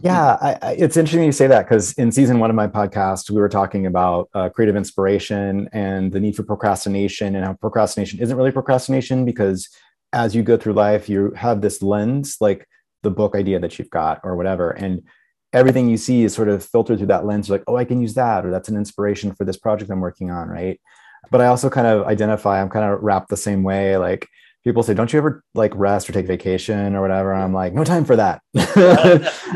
[0.00, 3.30] Yeah, I, I, it's interesting you say that because in season one of my podcast,
[3.30, 8.20] we were talking about uh, creative inspiration and the need for procrastination, and how procrastination
[8.20, 9.68] isn't really procrastination because
[10.14, 12.66] as you go through life, you have this lens, like
[13.02, 15.02] the book idea that you've got or whatever, and
[15.52, 17.48] everything you see is sort of filtered through that lens.
[17.48, 20.00] You're like, oh, I can use that, or that's an inspiration for this project I'm
[20.00, 20.80] working on, right?
[21.30, 24.28] But I also kind of identify, I'm kind of wrapped the same way, like
[24.64, 27.84] people say, "Don't you ever like rest or take vacation or whatever?" I'm like, "No
[27.84, 28.40] time for that.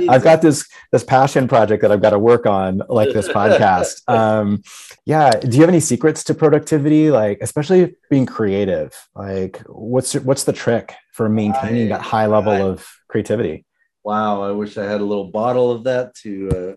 [0.09, 4.03] I've got this this passion project that I've got to work on, like this podcast."
[4.09, 4.63] Um,
[5.05, 5.31] yeah.
[5.31, 8.95] Do you have any secrets to productivity, like especially being creative?
[9.15, 13.65] Like, what's what's the trick for maintaining I, that high level I, of creativity?
[14.05, 16.77] Wow, I wish I had a little bottle of that to uh,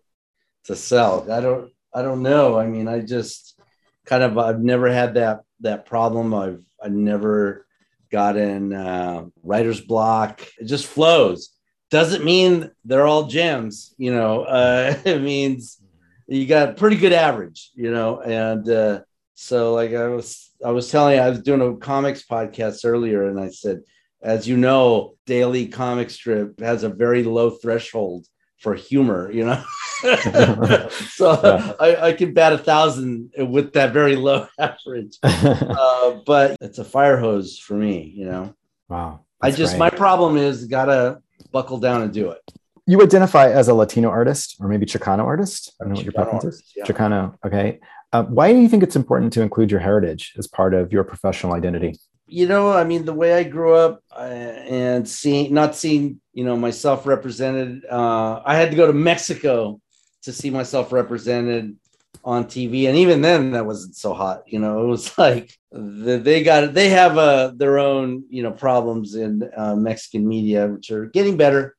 [0.65, 1.31] to sell.
[1.31, 2.57] I don't I don't know.
[2.57, 3.59] I mean, I just
[4.05, 6.33] kind of I've never had that that problem.
[6.33, 7.65] I've I never
[8.11, 10.41] got in uh, writer's block.
[10.59, 11.49] It just flows.
[11.89, 14.45] Doesn't mean they're all gems, you know.
[14.47, 15.81] Uh, it means
[16.27, 18.21] you got pretty good average, you know.
[18.21, 19.01] And uh,
[19.35, 23.27] so, like I was, I was telling you, I was doing a comics podcast earlier,
[23.27, 23.81] and I said,
[24.21, 28.27] as you know, daily comic strip has a very low threshold
[28.61, 29.63] for humor, you know.
[31.09, 31.73] so yeah.
[31.79, 35.17] I, I, can bat a thousand with that very low average.
[35.23, 38.53] uh, but it's a fire hose for me, you know.
[38.87, 39.25] Wow.
[39.41, 39.79] I just great.
[39.79, 41.21] my problem is gotta
[41.51, 42.41] buckle down and do it.
[42.85, 45.73] You identify as a Latino artist or maybe Chicano artist.
[45.79, 46.63] I don't know what your preference is.
[46.75, 46.85] Yeah.
[46.85, 47.35] Chicano.
[47.45, 47.79] Okay.
[48.13, 51.03] Uh, why do you think it's important to include your heritage as part of your
[51.03, 51.95] professional identity?
[52.31, 56.43] you know, I mean, the way I grew up uh, and seeing, not seeing, you
[56.43, 59.81] know, myself represented, uh, I had to go to Mexico
[60.23, 61.75] to see myself represented
[62.23, 62.87] on TV.
[62.87, 64.43] And even then, that wasn't so hot.
[64.45, 68.51] You know, it was like the, they got they have uh, their own you know
[68.51, 71.75] problems in uh, Mexican media, which are getting better.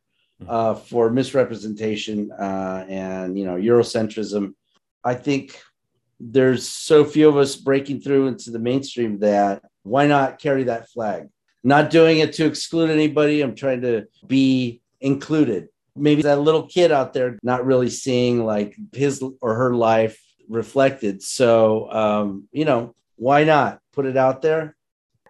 [0.49, 4.55] uh, for misrepresentation uh, and you know Eurocentrism.
[5.05, 5.59] I think
[6.21, 10.89] there's so few of us breaking through into the mainstream that why not carry that
[10.89, 11.29] flag?
[11.65, 13.41] Not doing it to exclude anybody.
[13.41, 15.69] I'm trying to be included.
[15.95, 21.23] Maybe that little kid out there not really seeing like his or her life reflected.
[21.23, 24.77] So, um, you know, why not put it out there?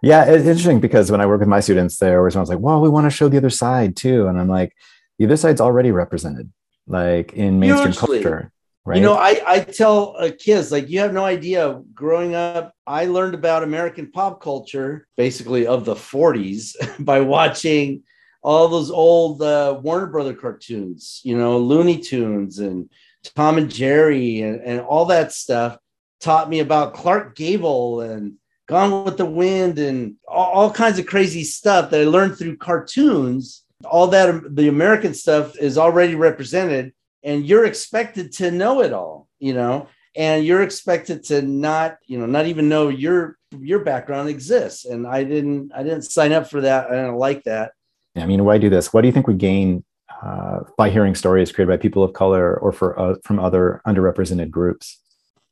[0.01, 2.89] Yeah, it's interesting because when I work with my students, they're always like, well, we
[2.89, 4.27] want to show the other side too.
[4.27, 4.75] And I'm like,
[5.17, 6.51] the other side's already represented,
[6.87, 8.51] like in mainstream culture.
[8.85, 8.97] Right?
[8.97, 11.81] You know, I, I tell uh, kids, like, you have no idea.
[11.93, 18.03] Growing up, I learned about American pop culture, basically of the 40s, by watching
[18.41, 22.89] all those old uh, Warner Brother cartoons, you know, Looney Tunes and
[23.35, 25.77] Tom and Jerry and, and all that stuff
[26.19, 28.33] taught me about Clark Gable and
[28.67, 32.57] Gone with the Wind and all, all kinds of crazy stuff that I learned through
[32.57, 33.63] cartoons.
[33.83, 36.93] All that the American stuff is already represented,
[37.23, 42.17] and you're expected to know it all, you know, and you're expected to not, you
[42.19, 44.85] know, not even know your your background exists.
[44.85, 46.87] And I didn't, I didn't sign up for that.
[46.87, 47.73] I didn't like that.
[48.15, 48.93] I mean, why do this?
[48.93, 49.83] What do you think we gain
[50.23, 54.49] uh, by hearing stories created by people of color or for uh, from other underrepresented
[54.49, 54.99] groups?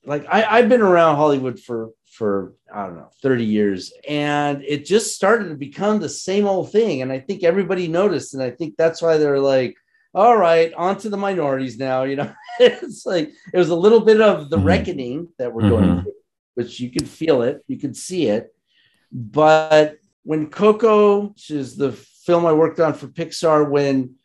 [0.06, 4.86] Like I, I've been around Hollywood for for I don't know 30 years, and it
[4.86, 7.02] just started to become the same old thing.
[7.02, 9.76] And I think everybody noticed, and I think that's why they're like,
[10.13, 14.02] "All right, on to the minorities now." You know, it's like it was a little
[14.02, 14.65] bit of the mm-hmm.
[14.65, 15.69] reckoning that we're mm-hmm.
[15.69, 16.13] going through,
[16.56, 18.54] which you could feel it, you could see it,
[19.12, 24.15] but when Coco, which is the film I worked on for Pixar, when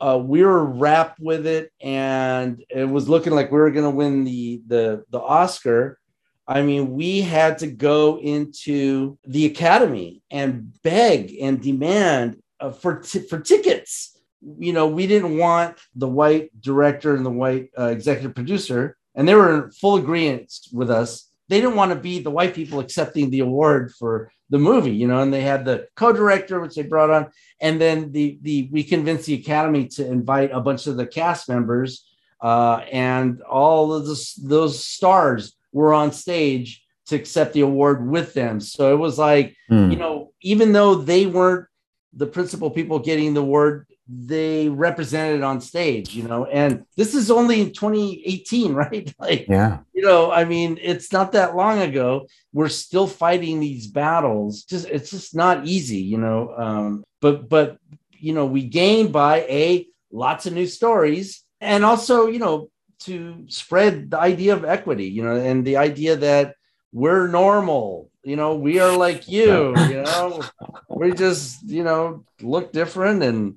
[0.00, 3.96] uh, we were wrapped with it, and it was looking like we were going to
[3.96, 5.98] win the the the Oscar.
[6.46, 13.00] I mean, we had to go into the Academy and beg and demand uh, for
[13.00, 14.15] t- for tickets.
[14.58, 19.26] You know, we didn't want the white director and the white uh, executive producer, and
[19.26, 21.28] they were in full agreement with us.
[21.48, 25.08] They didn't want to be the white people accepting the award for the movie, you
[25.08, 27.30] know, and they had the co-director, which they brought on,
[27.60, 31.48] and then the the we convinced the Academy to invite a bunch of the cast
[31.48, 32.06] members,
[32.40, 38.34] uh, and all of the, those stars were on stage to accept the award with
[38.34, 38.60] them.
[38.60, 39.90] So it was like, mm.
[39.90, 41.66] you know, even though they weren't
[42.12, 47.30] the principal people getting the award, they represented on stage, you know, and this is
[47.30, 49.12] only in 2018, right?
[49.18, 52.26] Like, yeah, you know, I mean, it's not that long ago.
[52.52, 54.62] We're still fighting these battles.
[54.62, 56.54] Just it's just not easy, you know.
[56.56, 57.78] Um, but but
[58.12, 63.44] you know, we gain by a lots of new stories, and also, you know, to
[63.48, 66.54] spread the idea of equity, you know, and the idea that
[66.92, 70.42] we're normal you know we are like you you know
[70.88, 73.54] we just you know look different and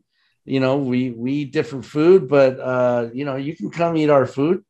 [0.50, 4.10] you know, we we eat different food, but uh, you know, you can come eat
[4.10, 4.64] our food.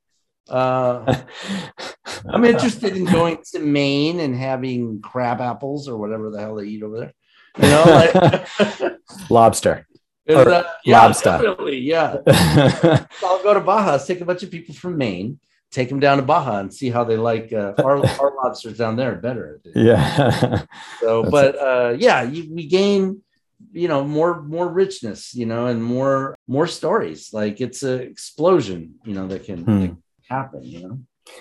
[0.50, 1.24] Uh,
[2.30, 6.66] I'm interested in going to Maine and having crab apples or whatever the hell they
[6.66, 7.14] eat over there.
[7.58, 9.88] You know, like lobster.
[10.28, 11.30] Uh, yeah, lobster.
[11.30, 11.80] definitely.
[11.80, 12.18] Yeah.
[13.20, 15.40] so I'll go to Baja, take a bunch of people from Maine,
[15.72, 18.96] take them down to Baja and see how they like uh, our, our lobsters down
[18.98, 19.62] there better.
[19.74, 20.66] Yeah.
[21.00, 23.24] So, but uh, yeah, you, we gain
[23.72, 27.34] you know more more richness you know and more more stories.
[27.34, 29.88] Like it's an explosion you know that can, hmm.
[30.30, 31.00] happen you know?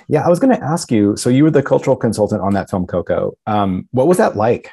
[0.09, 2.71] Yeah i was going to ask you so you were the cultural consultant on that
[2.71, 3.37] film coco.
[3.47, 4.71] Um, what was that like?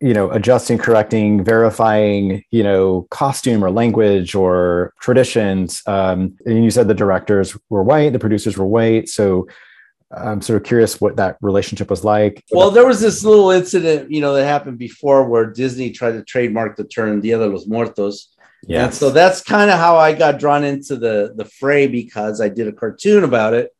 [0.00, 5.82] You know adjusting correcting verifying you know costume or language or traditions?
[5.86, 9.46] Um, and you said the directors were white the producers were white so
[10.16, 12.42] I'm sort of curious what that relationship was like.
[12.50, 16.24] Well, there was this little incident, you know, that happened before where Disney tried to
[16.24, 18.34] trademark the term "Dia de los Muertos."
[18.66, 18.84] Yeah.
[18.84, 22.48] And so that's kind of how I got drawn into the the fray because I
[22.48, 23.74] did a cartoon about it,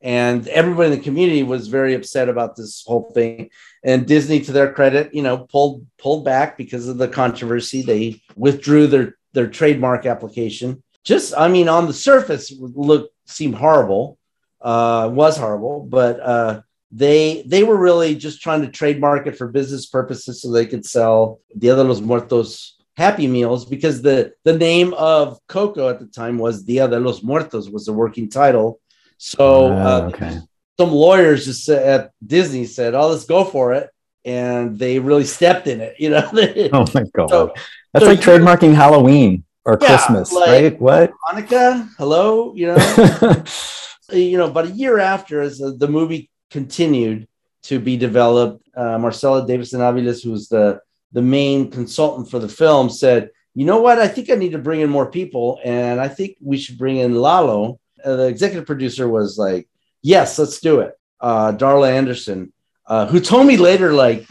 [0.00, 3.50] and everybody in the community was very upset about this whole thing.
[3.84, 7.82] And Disney, to their credit, you know, pulled pulled back because of the controversy.
[7.82, 10.82] They withdrew their their trademark application.
[11.04, 14.18] Just, I mean, on the surface, look seemed horrible
[14.62, 19.48] uh, was horrible, but uh, they they were really just trying to trademark it for
[19.48, 24.56] business purposes so they could sell Dia de los Muertos Happy Meals because the the
[24.56, 28.80] name of Coco at the time was Dia de los Muertos was the working title.
[29.16, 30.38] So uh, uh, okay.
[30.78, 33.90] some lawyers just at Disney said, "Oh, let's go for it,"
[34.24, 35.96] and they really stepped in it.
[35.98, 36.28] You know.
[36.72, 37.54] oh my god, so,
[37.92, 40.80] that's so like trademarking Halloween or yeah, Christmas, like, right?
[40.80, 41.88] What Hanukkah?
[41.96, 42.76] Hello, you know.
[44.12, 47.28] you know, about a year after, as the movie continued
[47.64, 50.80] to be developed, uh, Marcela Davison Aviles, who was the
[51.12, 53.98] the main consultant for the film, said, you know what?
[53.98, 56.96] I think I need to bring in more people, and I think we should bring
[56.96, 57.78] in Lalo.
[58.02, 59.68] Uh, the executive producer was like,
[60.00, 60.94] yes, let's do it.
[61.20, 62.52] Uh, Darla Anderson,
[62.86, 64.26] uh, who told me later, like,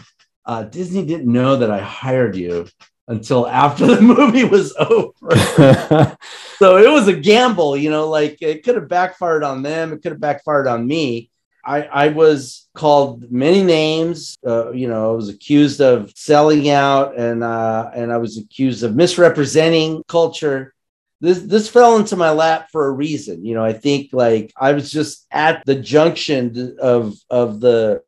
[0.45, 2.67] uh, Disney didn't know that I hired you
[3.11, 5.11] until after the movie was over.
[6.57, 10.01] so it was a gamble, you know, like it could have backfired on them, it
[10.01, 11.29] could have backfired on me.
[11.63, 14.35] I, I was called many names.
[14.45, 18.83] Uh, you know, I was accused of selling out, and uh, and I was accused
[18.83, 20.73] of misrepresenting culture.
[21.19, 23.45] This this fell into my lap for a reason.
[23.45, 28.01] You know, I think like I was just at the junction of of the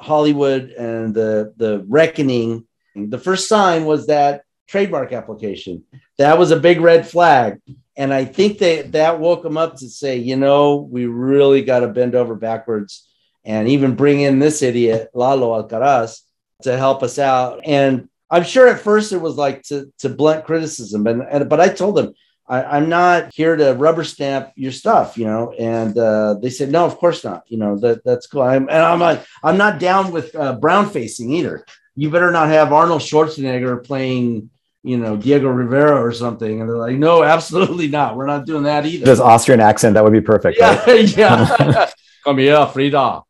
[0.00, 2.66] Hollywood and the the reckoning.
[2.96, 5.84] The first sign was that trademark application.
[6.18, 7.60] That was a big red flag.
[7.96, 11.80] And I think that that woke them up to say, you know, we really got
[11.80, 13.08] to bend over backwards
[13.44, 16.20] and even bring in this idiot, Lalo Alcaraz,
[16.62, 17.60] to help us out.
[17.64, 21.60] And I'm sure at first it was like to, to blunt criticism, and, and but
[21.60, 22.12] I told them,
[22.48, 25.52] I, am not here to rubber stamp your stuff, you know.
[25.52, 27.44] And uh, they said, no, of course not.
[27.48, 28.42] You know that that's cool.
[28.42, 31.64] I'm, and I'm like, I'm not down with uh, brown facing either.
[31.94, 34.50] You better not have Arnold Schwarzenegger playing
[34.86, 36.60] you know, Diego Rivera or something.
[36.60, 38.16] And they're like, no, absolutely not.
[38.16, 39.04] We're not doing that either.
[39.04, 40.58] This Austrian accent, that would be perfect.
[40.58, 40.84] Yeah.
[40.84, 41.16] Right?
[41.16, 41.90] yeah.
[42.24, 43.22] Come here, Frida.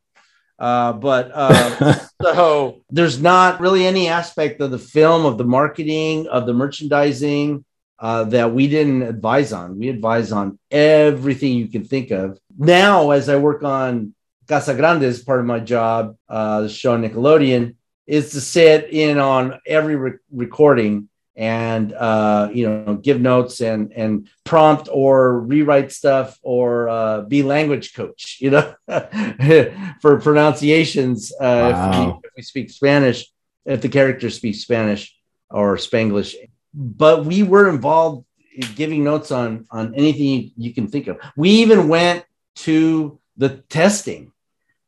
[0.58, 6.26] Uh, but uh, so there's not really any aspect of the film, of the marketing,
[6.26, 7.64] of the merchandising
[7.98, 9.78] uh, that we didn't advise on.
[9.78, 12.38] We advise on everything you can think of.
[12.58, 14.14] Now, as I work on
[14.46, 17.76] Casa Grande as part of my job, uh, the show Nickelodeon,
[18.06, 23.92] is to sit in on every re- recording and uh, you know give notes and
[23.92, 28.74] and prompt or rewrite stuff or uh, be language coach you know
[30.00, 31.90] for pronunciations uh, wow.
[31.90, 33.26] if, we, if, we, speak spanish
[33.66, 35.16] if the characters speak spanish
[35.50, 36.34] or spanglish.
[36.72, 41.18] But we were involved in giving notes on on anything you, you can think of.
[41.36, 42.24] We even went
[42.56, 44.32] to the testing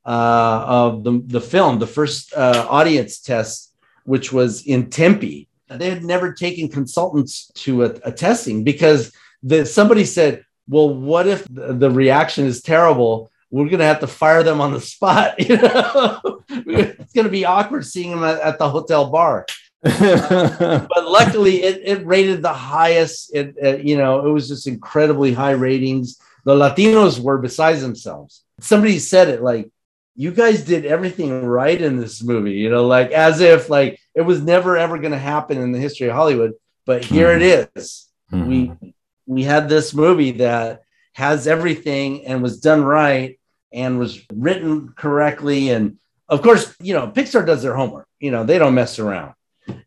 [0.06, 3.74] uh, of the, the film the first uh, audience test
[4.04, 9.12] which was in tempe they had never taken consultants to a, a testing because
[9.42, 13.30] the, somebody said, well, what if the, the reaction is terrible?
[13.50, 15.36] We're going to have to fire them on the spot.
[15.48, 19.46] You know, it's going to be awkward seeing them at, at the hotel bar.
[19.82, 23.34] but luckily, it, it rated the highest.
[23.34, 26.18] It, it, you know, it was just incredibly high ratings.
[26.44, 28.42] The Latinos were besides themselves.
[28.60, 29.70] Somebody said it like,
[30.16, 34.22] "You guys did everything right in this movie." You know, like as if like it
[34.22, 36.54] was never ever going to happen in the history of Hollywood,
[36.84, 37.42] but here mm-hmm.
[37.42, 38.08] it is.
[38.32, 38.48] Mm-hmm.
[38.48, 38.94] We
[39.26, 43.38] we had this movie that has everything and was done right
[43.72, 45.98] and was written correctly and
[46.28, 48.06] of course, you know, Pixar does their homework.
[48.20, 49.34] You know, they don't mess around.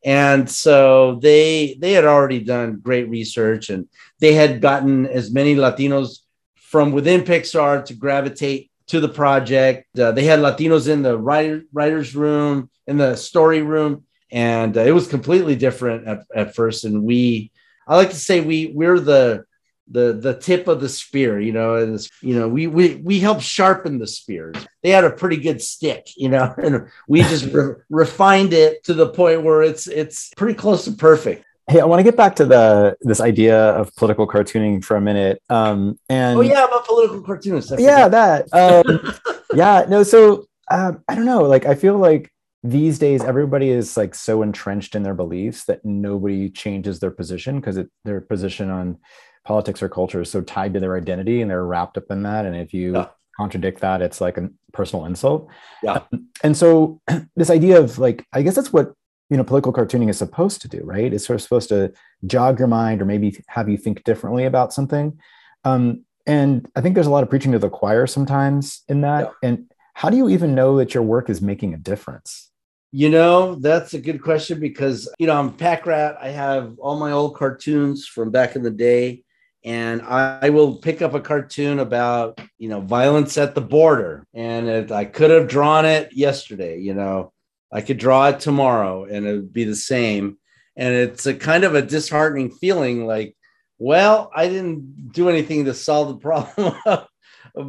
[0.03, 5.55] And so they they had already done great research and they had gotten as many
[5.55, 6.19] Latinos
[6.55, 9.87] from within Pixar to gravitate to the project.
[9.99, 14.81] Uh, they had Latinos in the writer, writers room, in the story room, and uh,
[14.81, 17.51] it was completely different at, at first and we
[17.87, 19.43] i like to say we we're the
[19.89, 23.41] the the tip of the spear you know and you know we we we helped
[23.41, 27.75] sharpen the spears they had a pretty good stick you know and we just re-
[27.89, 31.99] refined it to the point where it's it's pretty close to perfect Hey, I want
[31.99, 35.41] to get back to the this idea of political cartooning for a minute.
[35.49, 37.71] Um, and oh yeah, about political cartoonists.
[37.77, 38.51] Yeah, that.
[38.51, 39.13] Um,
[39.53, 40.03] yeah, no.
[40.03, 41.43] So um, I don't know.
[41.43, 42.29] Like, I feel like
[42.63, 47.59] these days everybody is like so entrenched in their beliefs that nobody changes their position
[47.59, 48.97] because their position on
[49.45, 52.45] politics or culture is so tied to their identity and they're wrapped up in that.
[52.45, 53.07] And if you yeah.
[53.35, 55.49] contradict that it's like a personal insult.
[55.81, 56.01] Yeah.
[56.43, 57.01] And so
[57.35, 58.93] this idea of like i guess that's what
[59.29, 61.11] you know political cartooning is supposed to do right?
[61.13, 61.93] It's sort of supposed to
[62.27, 65.19] jog your mind or maybe have you think differently about something.
[65.63, 69.33] Um, and i think there's a lot of preaching to the choir sometimes in that.
[69.41, 69.49] Yeah.
[69.49, 72.50] and how do you even know that your work is making a difference
[72.91, 76.17] you know, that's a good question because, you know, I'm pack rat.
[76.21, 79.23] I have all my old cartoons from back in the day.
[79.63, 84.25] And I, I will pick up a cartoon about, you know, violence at the border.
[84.33, 87.31] And it, I could have drawn it yesterday, you know,
[87.71, 90.37] I could draw it tomorrow and it would be the same.
[90.75, 93.37] And it's a kind of a disheartening feeling like,
[93.77, 97.07] well, I didn't do anything to solve the problem of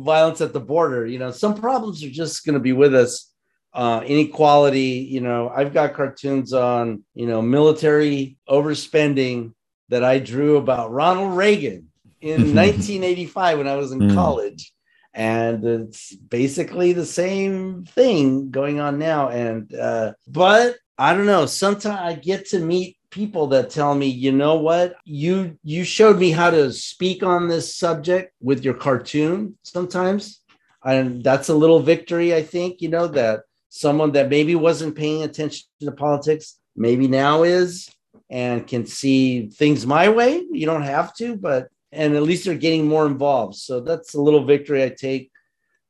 [0.02, 1.06] violence at the border.
[1.06, 3.31] You know, some problems are just going to be with us
[3.74, 5.06] uh, inequality.
[5.10, 9.52] You know, I've got cartoons on, you know, military overspending
[9.88, 14.14] that I drew about Ronald Reagan in 1985 when I was in mm.
[14.14, 14.72] college.
[15.14, 19.28] And it's basically the same thing going on now.
[19.28, 24.06] And, uh, but I don't know, sometimes I get to meet people that tell me,
[24.06, 28.74] you know what, you you showed me how to speak on this subject with your
[28.74, 30.40] cartoon sometimes.
[30.84, 33.42] And that's a little victory, I think, you know, that
[33.74, 37.90] someone that maybe wasn't paying attention to politics, maybe now is
[38.28, 40.44] and can see things my way.
[40.52, 43.54] You don't have to, but and at least they're getting more involved.
[43.54, 45.30] So that's a little victory I take.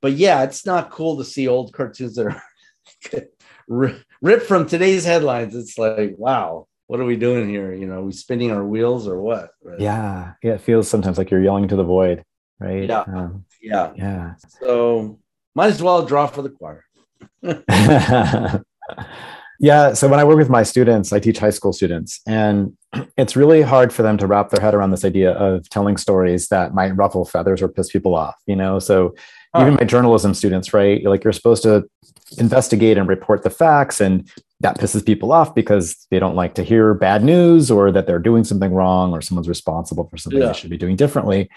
[0.01, 2.27] But yeah, it's not cool to see old cartoons that
[3.69, 5.57] are ripped from today's headlines.
[5.57, 7.75] It's like, wow, what are we doing here?
[7.75, 9.51] You know, are we spinning our wheels or what?
[9.61, 9.81] Right?
[9.81, 10.55] Yeah, yeah.
[10.55, 12.23] It feels sometimes like you're yelling to the void,
[12.61, 12.89] right?
[12.89, 14.35] Yeah, um, yeah, yeah.
[14.61, 15.19] So
[15.57, 16.85] might as well draw for the choir.
[19.61, 19.93] yeah.
[19.95, 22.77] So when I work with my students, I teach high school students, and
[23.17, 26.49] it's really hard for them to wrap their head around this idea of telling stories
[26.49, 28.37] that might ruffle feathers or piss people off.
[28.47, 29.15] You know, so
[29.59, 31.05] even my journalism students, right?
[31.05, 31.85] Like you're supposed to
[32.39, 34.31] investigate and report the facts, and
[34.61, 38.19] that pisses people off because they don't like to hear bad news or that they're
[38.19, 40.49] doing something wrong or someone's responsible for something yeah.
[40.49, 41.51] they should be doing differently.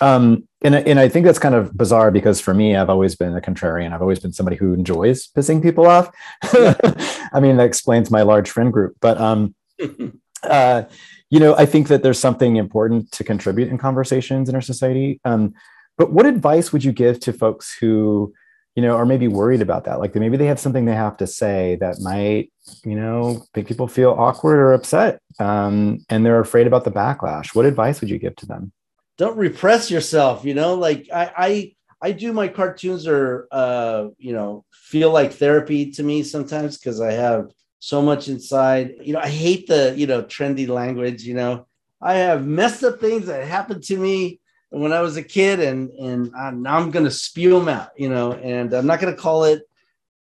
[0.00, 3.36] Um, and, and I think that's kind of bizarre because for me, I've always been
[3.36, 3.92] a contrarian.
[3.92, 6.10] I've always been somebody who enjoys pissing people off.
[6.42, 8.96] I mean, that explains my large friend group.
[9.00, 9.54] But um,
[10.42, 10.84] uh,
[11.30, 15.20] you know, I think that there's something important to contribute in conversations in our society.
[15.24, 15.54] Um,
[15.96, 18.32] but what advice would you give to folks who,
[18.74, 20.00] you know, are maybe worried about that?
[20.00, 22.50] Like maybe they have something they have to say that might,
[22.84, 27.54] you know, make people feel awkward or upset, um, and they're afraid about the backlash.
[27.54, 28.72] What advice would you give to them?
[29.20, 30.46] Don't repress yourself.
[30.46, 35.34] You know, like I, I, I do my cartoons are, uh, you know, feel like
[35.34, 37.50] therapy to me sometimes because I have
[37.80, 38.94] so much inside.
[39.02, 41.24] You know, I hate the, you know, trendy language.
[41.24, 41.66] You know,
[42.00, 44.40] I have messed up things that happened to me
[44.70, 47.90] when I was a kid, and and I'm, now I'm going to spew them out,
[47.98, 49.64] you know, and I'm not going to call it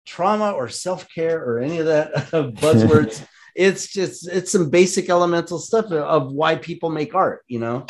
[0.04, 3.26] trauma or self care or any of that buzzwords.
[3.56, 7.86] it's just it's some basic elemental stuff of why people make art, you know.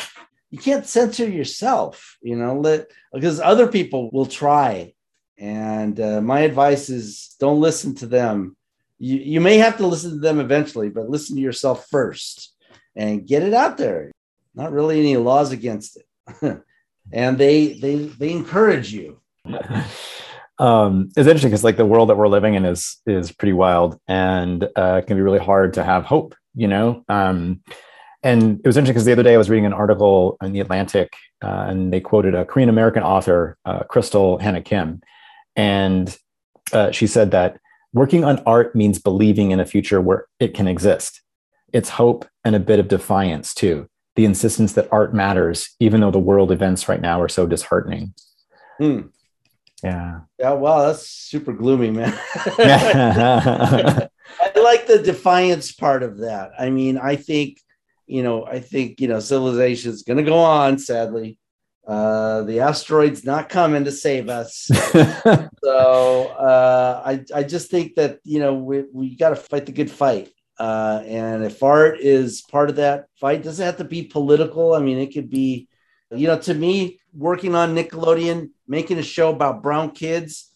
[0.53, 4.93] You can't censor yourself, you know, let because other people will try.
[5.35, 8.55] And uh, my advice is don't listen to them.
[8.99, 12.53] You, you may have to listen to them eventually, but listen to yourself first
[12.95, 14.11] and get it out there.
[14.53, 16.61] Not really any laws against it.
[17.11, 19.19] and they they they encourage you.
[20.59, 23.99] um, it's interesting because like the world that we're living in is is pretty wild
[24.07, 26.35] and uh, can be really hard to have hope.
[26.53, 27.03] You know.
[27.09, 27.61] Um,
[28.23, 30.59] and it was interesting because the other day I was reading an article in the
[30.59, 35.01] Atlantic, uh, and they quoted a Korean American author, uh, Crystal Hana Kim,
[35.55, 36.17] and
[36.71, 37.59] uh, she said that
[37.93, 41.21] working on art means believing in a future where it can exist.
[41.71, 46.11] It's hope and a bit of defiance too the insistence that art matters, even though
[46.11, 48.13] the world events right now are so disheartening.
[48.77, 49.01] Hmm.
[49.83, 50.21] Yeah.
[50.39, 50.51] Yeah.
[50.51, 50.87] Wow.
[50.87, 52.13] That's super gloomy, man.
[52.35, 54.09] I
[54.55, 56.51] like the defiance part of that.
[56.57, 57.59] I mean, I think,
[58.07, 61.37] you know, I think, you know, civilization is going to go on, sadly.
[61.85, 64.69] Uh, the asteroid's not coming to save us.
[65.63, 69.71] so uh, I, I just think that, you know, we, we got to fight the
[69.71, 70.29] good fight.
[70.57, 74.73] Uh, and if art is part of that fight, doesn't have to be political.
[74.73, 75.67] I mean, it could be,
[76.11, 80.53] you know, to me, working on Nickelodeon, making a show about brown kids,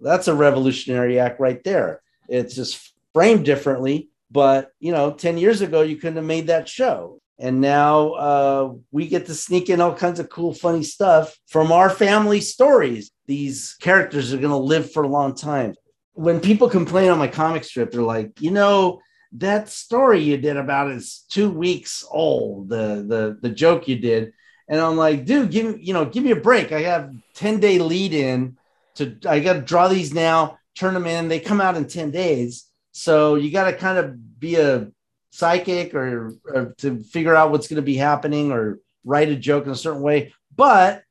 [0.00, 2.02] that's a revolutionary act right there.
[2.28, 4.10] It's just framed differently.
[4.36, 7.18] But, you know, 10 years ago, you couldn't have made that show.
[7.38, 11.72] And now uh, we get to sneak in all kinds of cool, funny stuff from
[11.72, 13.10] our family stories.
[13.26, 15.74] These characters are going to live for a long time
[16.16, 19.00] when people complain on my comic strip, they're like, you know,
[19.32, 22.70] that story you did about is two weeks old.
[22.70, 24.32] The the the joke you did,
[24.68, 26.72] and I'm like, dude, give me you know, give me a break.
[26.72, 28.56] I have ten day lead in
[28.94, 29.16] to.
[29.28, 31.28] I got to draw these now, turn them in.
[31.28, 32.64] They come out in ten days,
[32.96, 34.88] so you got to kind of be a
[35.30, 39.66] psychic or, or to figure out what's going to be happening or write a joke
[39.66, 40.32] in a certain way.
[40.54, 41.02] But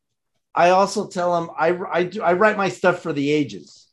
[0.54, 3.86] I also tell them I I do I write my stuff for the ages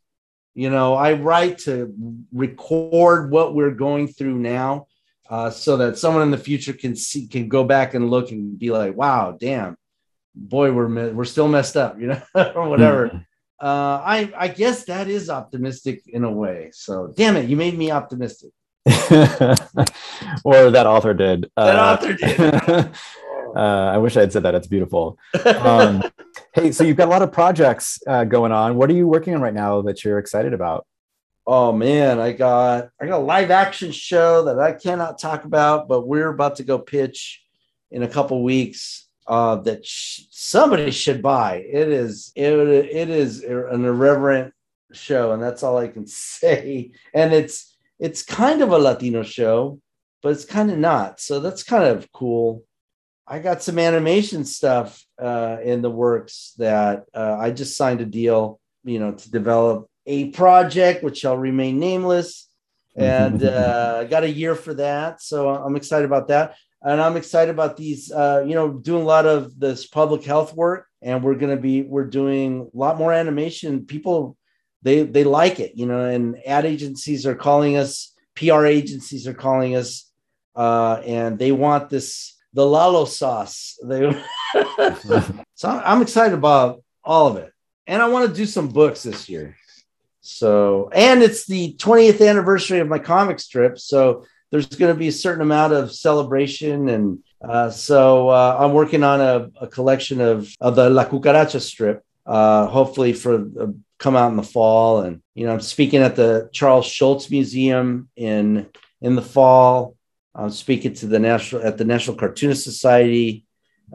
[0.54, 1.94] you know, I write to
[2.32, 4.86] record what we're going through now,
[5.30, 8.58] uh, so that someone in the future can see, can go back and look and
[8.58, 9.76] be like, "Wow, damn,
[10.34, 12.22] boy, we're we're still messed up," you know,
[12.54, 13.08] or whatever.
[13.08, 13.18] Mm-hmm.
[13.62, 16.70] Uh, I I guess that is optimistic in a way.
[16.72, 18.50] So, damn it, you made me optimistic.
[18.86, 21.48] or that author did.
[21.56, 22.90] That uh, author did.
[23.54, 24.54] Uh, I wish I had said that.
[24.54, 25.18] It's beautiful.
[25.44, 26.02] Um,
[26.54, 28.76] hey, so you've got a lot of projects uh, going on.
[28.76, 30.86] What are you working on right now that you're excited about?
[31.46, 35.86] Oh man, I got I got a live action show that I cannot talk about,
[35.86, 37.42] but we're about to go pitch
[37.90, 39.08] in a couple weeks.
[39.32, 41.54] Uh, that sh- somebody should buy.
[41.54, 44.52] It is it, it is an irreverent
[44.92, 46.06] show, and that's all I can
[46.36, 46.90] say.
[47.14, 49.80] And it's it's kind of a Latino show,
[50.22, 51.18] but it's kind of not.
[51.18, 52.64] So that's kind of cool.
[53.26, 58.04] I got some animation stuff uh, in the works that uh, I just signed a
[58.04, 62.50] deal, you know, to develop a project which shall remain nameless,
[62.96, 65.22] and uh, I got a year for that.
[65.22, 68.10] So I'm excited about that, and I'm excited about these.
[68.10, 71.60] Uh, you know, doing a lot of this public health work, and we're going to
[71.60, 73.86] be we're doing a lot more animation.
[73.86, 74.36] People
[74.82, 79.34] they they like it, you know, and ad agencies are calling us, PR agencies are
[79.34, 80.10] calling us,
[80.56, 83.78] uh, and they want this the Lalo sauce.
[83.84, 84.12] They
[85.54, 87.52] so I'm excited about all of it,
[87.86, 89.56] and I want to do some books this year.
[90.24, 95.08] So, and it's the 20th anniversary of my comic strip, so there's going to be
[95.08, 100.20] a certain amount of celebration, and uh, so uh, I'm working on a, a collection
[100.20, 105.00] of, of the La Cucaracha strip, uh, hopefully for uh, come out in the fall.
[105.00, 108.68] And you know, I'm speaking at the Charles Schulz Museum in
[109.00, 109.96] in the fall.
[110.34, 113.46] I'm speaking to the national at the National Cartoonist Society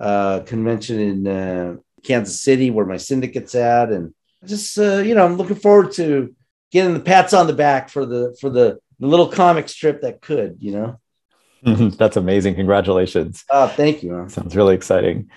[0.01, 4.11] uh, convention in uh, Kansas City, where my syndicate's at, and
[4.43, 6.33] just you know, I'm looking forward to
[6.71, 10.21] getting the pats on the back for the for the, the little comic strip that
[10.21, 10.99] could, you know.
[11.97, 12.55] That's amazing!
[12.55, 13.43] Congratulations.
[13.49, 14.11] Oh, thank you.
[14.11, 14.29] Man.
[14.29, 15.29] Sounds really exciting.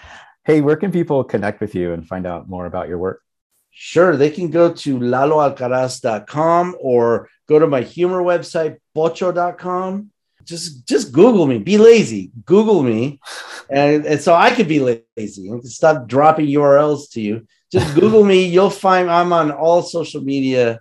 [0.44, 3.22] Hey, where can people connect with you and find out more about your work?
[3.70, 10.10] Sure, they can go to laloalcaraz.com or go to my humor website, pocho.com.
[10.44, 11.58] Just just Google me.
[11.58, 12.30] Be lazy.
[12.44, 13.20] Google me.
[13.72, 17.46] And, and so I could be lazy and stop dropping URLs to you.
[17.70, 18.46] Just Google me.
[18.46, 20.80] You'll find I'm on all social media,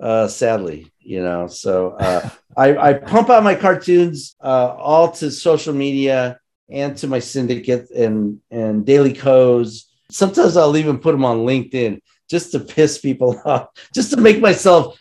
[0.00, 1.46] uh, sadly, you know.
[1.46, 6.38] So uh, I, I pump out my cartoons uh, all to social media
[6.68, 9.90] and to my syndicate and, and Daily Kos.
[10.10, 14.40] Sometimes I'll even put them on LinkedIn just to piss people off, just to make
[14.40, 15.00] myself